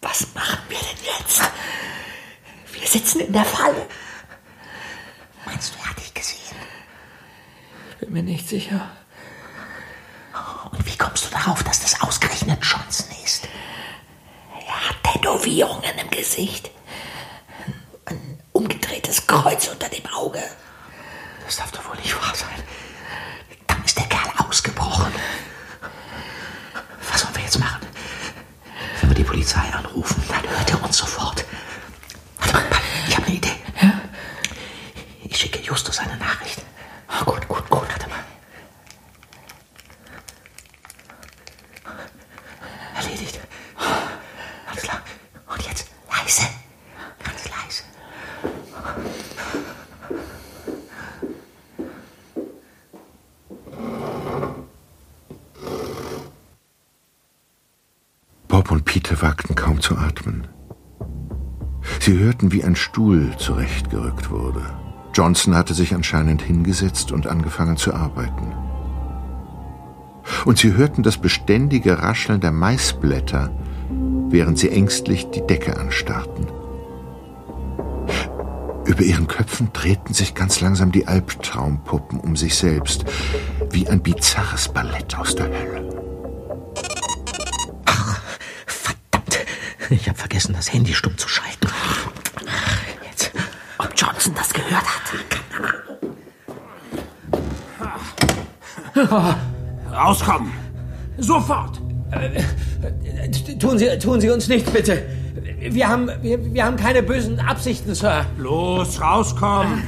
Was 0.00 0.26
machen 0.34 0.58
wir 0.68 0.78
denn 0.78 1.04
jetzt? 1.04 1.42
Wir 2.72 2.86
sitzen 2.86 3.20
in 3.20 3.32
der 3.32 3.44
Falle. 3.44 3.86
Meinst 5.46 5.74
du, 5.74 5.78
er 5.78 5.90
hat 5.90 5.98
dich 5.98 6.14
gesehen? 6.14 6.56
Ich 7.93 7.93
bin 8.04 8.12
mir 8.12 8.22
nicht 8.22 8.48
sicher. 8.48 8.90
Und 10.70 10.84
wie 10.86 10.96
kommst 10.96 11.26
du 11.26 11.30
darauf, 11.30 11.62
dass 11.62 11.80
das 11.80 12.00
ausgerechnet 12.02 12.58
Johnson 12.62 13.06
ist? 13.24 13.48
Er 14.66 14.88
hat 14.88 14.96
Tätowierungen 15.02 15.98
im 15.98 16.10
Gesicht. 16.10 16.70
Ein 18.04 18.38
umgedrehtes 18.52 19.26
Kreuz 19.26 19.68
unter 19.68 19.88
dem 19.88 20.04
Auge. 20.14 20.42
Das 21.46 21.56
darf 21.56 21.70
doch 21.72 21.88
wohl 21.88 21.96
nicht 21.96 22.14
wahr 22.20 22.34
sein. 22.34 22.62
Dann 23.66 23.82
ist 23.84 23.96
der 23.96 24.06
Kerl 24.06 24.30
ausgebrochen. 24.46 25.12
Was 27.10 27.20
sollen 27.22 27.34
wir 27.36 27.42
jetzt 27.42 27.58
machen? 27.58 27.86
Wenn 29.00 29.10
wir 29.10 29.14
die 29.16 29.24
Polizei 29.24 29.72
anrufen, 29.72 30.22
dann 30.28 30.42
hört 30.50 30.70
er 30.70 30.82
uns 30.82 30.96
sofort. 30.98 31.44
Warte 32.38 32.54
mal, 32.54 32.80
ich 33.08 33.16
habe 33.16 33.26
eine 33.26 33.36
Idee. 33.36 33.52
Ich 35.24 35.36
schicke 35.36 35.60
Justus 35.60 35.98
eine 35.98 36.16
Nachricht. 36.16 36.62
Ah, 37.08 37.22
gut, 37.24 37.46
gut, 37.48 37.68
gut. 37.70 37.88
Warte 37.88 38.08
mal. 38.08 38.24
Erledigt. 42.96 43.40
Alles 44.68 44.82
klar. 44.82 45.00
Und 45.46 45.62
jetzt 45.62 45.88
leise. 46.10 46.42
Ganz 47.22 47.48
leise. 47.48 47.82
Bob 58.48 58.70
und 58.70 58.84
Peter 58.84 59.20
wagten 59.22 59.54
kaum 59.54 59.80
zu 59.80 59.96
atmen. 59.96 60.48
Sie 62.44 62.50
hörten, 62.50 62.52
wie 62.52 62.64
ein 62.64 62.76
Stuhl 62.76 63.34
zurechtgerückt 63.38 64.30
wurde. 64.30 64.60
Johnson 65.14 65.54
hatte 65.54 65.72
sich 65.72 65.94
anscheinend 65.94 66.42
hingesetzt 66.42 67.10
und 67.10 67.26
angefangen 67.26 67.78
zu 67.78 67.94
arbeiten. 67.94 68.52
Und 70.44 70.58
sie 70.58 70.74
hörten 70.74 71.02
das 71.02 71.16
beständige 71.16 72.02
Rascheln 72.02 72.40
der 72.40 72.52
Maisblätter, 72.52 73.50
während 74.28 74.58
sie 74.58 74.70
ängstlich 74.70 75.30
die 75.30 75.46
Decke 75.46 75.78
anstarrten. 75.78 76.46
Über 78.84 79.02
ihren 79.02 79.26
Köpfen 79.26 79.70
drehten 79.72 80.12
sich 80.12 80.34
ganz 80.34 80.60
langsam 80.60 80.92
die 80.92 81.08
Albtraumpuppen 81.08 82.20
um 82.20 82.36
sich 82.36 82.56
selbst, 82.56 83.06
wie 83.70 83.88
ein 83.88 84.02
bizarres 84.02 84.68
Ballett 84.68 85.16
aus 85.16 85.34
der 85.34 85.46
Hölle. 85.46 85.94
Ich 89.88 90.08
habe 90.08 90.18
vergessen, 90.18 90.54
das 90.54 90.72
Handy 90.72 90.92
stumm 90.92 91.16
zu 91.16 91.28
schalten. 91.28 91.68
Johnson 94.24 94.34
das 94.36 94.52
gehört 94.54 94.84
hat? 98.96 99.42
Rauskommen! 99.92 100.52
Sofort! 101.18 101.80
Tun 103.58 103.78
Sie, 103.78 103.98
tun 103.98 104.20
Sie 104.20 104.30
uns 104.30 104.48
nichts, 104.48 104.70
bitte. 104.70 105.02
Wir 105.60 105.88
haben, 105.88 106.10
wir, 106.22 106.54
wir 106.54 106.64
haben 106.64 106.76
keine 106.76 107.02
bösen 107.02 107.38
Absichten, 107.40 107.94
Sir. 107.94 108.24
Los, 108.38 109.00
rauskommen! 109.00 109.82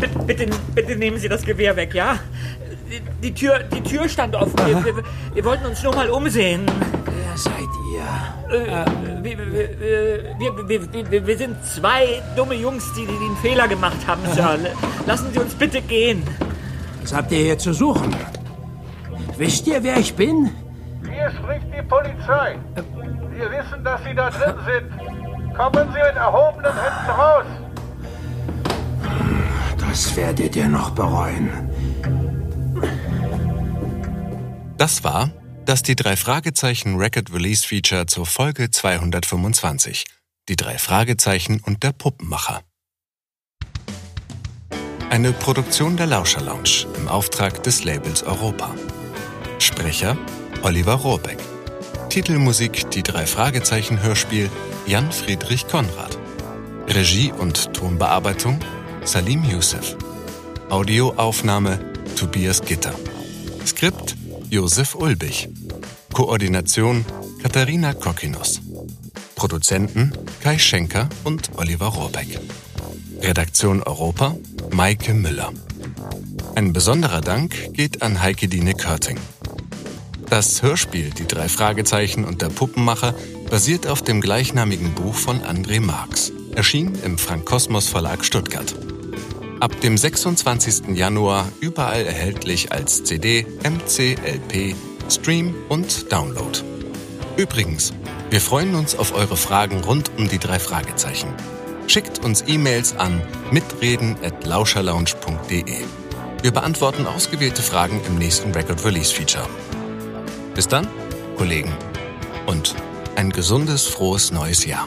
Bitte, 0.00 0.18
bitte, 0.26 0.46
bitte 0.74 0.96
nehmen 0.96 1.18
Sie 1.18 1.28
das 1.28 1.42
Gewehr 1.42 1.76
weg, 1.76 1.94
ja? 1.94 2.18
Die, 2.90 3.00
die 3.22 3.34
Tür, 3.34 3.60
die 3.60 3.82
Tür 3.82 4.08
stand 4.08 4.36
offen. 4.36 4.54
Wir, 4.64 4.84
wir, 4.84 5.02
wir 5.34 5.44
wollten 5.44 5.66
uns 5.66 5.82
nur 5.82 5.94
mal 5.94 6.08
umsehen. 6.10 6.66
Seid 7.36 7.68
ihr? 7.92 8.02
Äh, 8.50 8.84
wir, 9.22 9.38
wir, 9.38 9.52
wir, 9.52 10.68
wir, 10.68 10.92
wir, 10.92 11.10
wir, 11.10 11.26
wir 11.26 11.38
sind 11.38 11.62
zwei 11.64 12.22
dumme 12.34 12.54
Jungs, 12.54 12.90
die, 12.94 13.04
die 13.06 13.18
den 13.18 13.36
Fehler 13.42 13.68
gemacht 13.68 14.06
haben, 14.06 14.22
Sir. 14.32 14.58
Lassen 15.06 15.30
Sie 15.32 15.38
uns 15.38 15.54
bitte 15.54 15.82
gehen. 15.82 16.22
Was 17.02 17.14
habt 17.14 17.30
ihr 17.32 17.38
hier 17.38 17.58
zu 17.58 17.74
suchen? 17.74 18.16
Wisst 19.36 19.66
ihr, 19.66 19.82
wer 19.82 19.98
ich 19.98 20.14
bin? 20.16 20.50
Hier 21.02 21.30
spricht 21.30 21.66
die 21.76 21.82
Polizei. 21.82 22.58
Wir 23.30 23.50
wissen, 23.50 23.84
dass 23.84 24.02
Sie 24.02 24.14
da 24.14 24.30
drin 24.30 24.54
sind. 24.64 25.54
Kommen 25.54 25.88
Sie 25.92 25.98
mit 25.98 26.16
erhobenen 26.16 26.72
Händen 26.72 27.10
raus. 27.10 27.46
Das 29.78 30.16
werdet 30.16 30.56
ihr 30.56 30.68
noch 30.68 30.90
bereuen. 30.90 31.50
Das 34.78 35.04
war 35.04 35.30
das 35.66 35.82
die 35.82 35.96
drei 35.96 36.16
Fragezeichen 36.16 36.96
Record 36.96 37.32
Release 37.32 37.66
Feature 37.66 38.06
zur 38.06 38.24
Folge 38.24 38.70
225. 38.70 40.04
Die 40.48 40.56
drei 40.56 40.78
Fragezeichen 40.78 41.60
und 41.60 41.82
der 41.82 41.92
Puppenmacher. 41.92 42.62
Eine 45.10 45.32
Produktion 45.32 45.96
der 45.96 46.06
Lauscher 46.06 46.40
Lounge 46.40 46.86
im 46.96 47.08
Auftrag 47.08 47.62
des 47.64 47.84
Labels 47.84 48.22
Europa. 48.22 48.74
Sprecher 49.58 50.16
Oliver 50.62 50.94
Rohrbeck. 50.94 51.38
Titelmusik 52.10 52.90
Die 52.92 53.02
drei 53.02 53.26
Fragezeichen 53.26 54.02
Hörspiel 54.02 54.48
Jan 54.86 55.10
Friedrich 55.10 55.66
Konrad. 55.66 56.16
Regie 56.86 57.32
und 57.32 57.74
Tonbearbeitung 57.74 58.60
Salim 59.04 59.44
Youssef. 59.44 59.96
Audioaufnahme 60.70 61.92
Tobias 62.16 62.62
Gitter. 62.62 62.94
Skript 63.66 64.16
Josef 64.50 64.94
Ulbich. 64.94 65.48
Koordination 66.12 67.04
Katharina 67.42 67.94
Kokinos. 67.94 68.60
Produzenten 69.34 70.12
Kai 70.40 70.58
Schenker 70.58 71.08
und 71.24 71.50
Oliver 71.56 71.86
Rohrbeck. 71.86 72.38
Redaktion 73.20 73.82
Europa 73.82 74.36
Maike 74.70 75.14
Müller. 75.14 75.52
Ein 76.54 76.72
besonderer 76.72 77.20
Dank 77.20 77.74
geht 77.74 78.02
an 78.02 78.22
Heike 78.22 78.48
Dine 78.48 78.74
Körting. 78.74 79.18
Das 80.30 80.62
Hörspiel 80.62 81.10
Die 81.10 81.26
drei 81.26 81.48
Fragezeichen 81.48 82.24
und 82.24 82.40
der 82.40 82.48
Puppenmacher 82.48 83.14
basiert 83.50 83.86
auf 83.86 84.02
dem 84.02 84.20
gleichnamigen 84.20 84.92
Buch 84.92 85.14
von 85.14 85.40
André 85.40 85.80
Marx. 85.80 86.32
Erschien 86.54 86.96
im 87.04 87.18
Frank 87.18 87.46
Kosmos 87.46 87.88
Verlag 87.88 88.24
Stuttgart. 88.24 88.74
Ab 89.58 89.80
dem 89.80 89.96
26. 89.96 90.88
Januar 90.94 91.48
überall 91.60 92.04
erhältlich 92.04 92.72
als 92.72 93.04
CD, 93.04 93.46
MC, 93.64 94.18
LP, 94.22 94.74
Stream 95.10 95.54
und 95.70 96.12
Download. 96.12 96.58
Übrigens, 97.38 97.94
wir 98.28 98.42
freuen 98.42 98.74
uns 98.74 98.94
auf 98.96 99.14
eure 99.14 99.38
Fragen 99.38 99.80
rund 99.80 100.10
um 100.18 100.28
die 100.28 100.38
drei 100.38 100.58
Fragezeichen. 100.58 101.32
Schickt 101.86 102.22
uns 102.22 102.44
E-Mails 102.46 102.96
an 102.96 103.22
mitreden@lauscherlounge.de. 103.50 105.84
Wir 106.42 106.50
beantworten 106.50 107.06
ausgewählte 107.06 107.62
Fragen 107.62 108.02
im 108.06 108.18
nächsten 108.18 108.52
Record 108.52 108.84
Release 108.84 109.14
Feature. 109.14 109.48
Bis 110.54 110.68
dann, 110.68 110.86
Kollegen, 111.38 111.72
und 112.46 112.74
ein 113.14 113.30
gesundes, 113.30 113.86
frohes 113.86 114.32
neues 114.32 114.66
Jahr. 114.66 114.86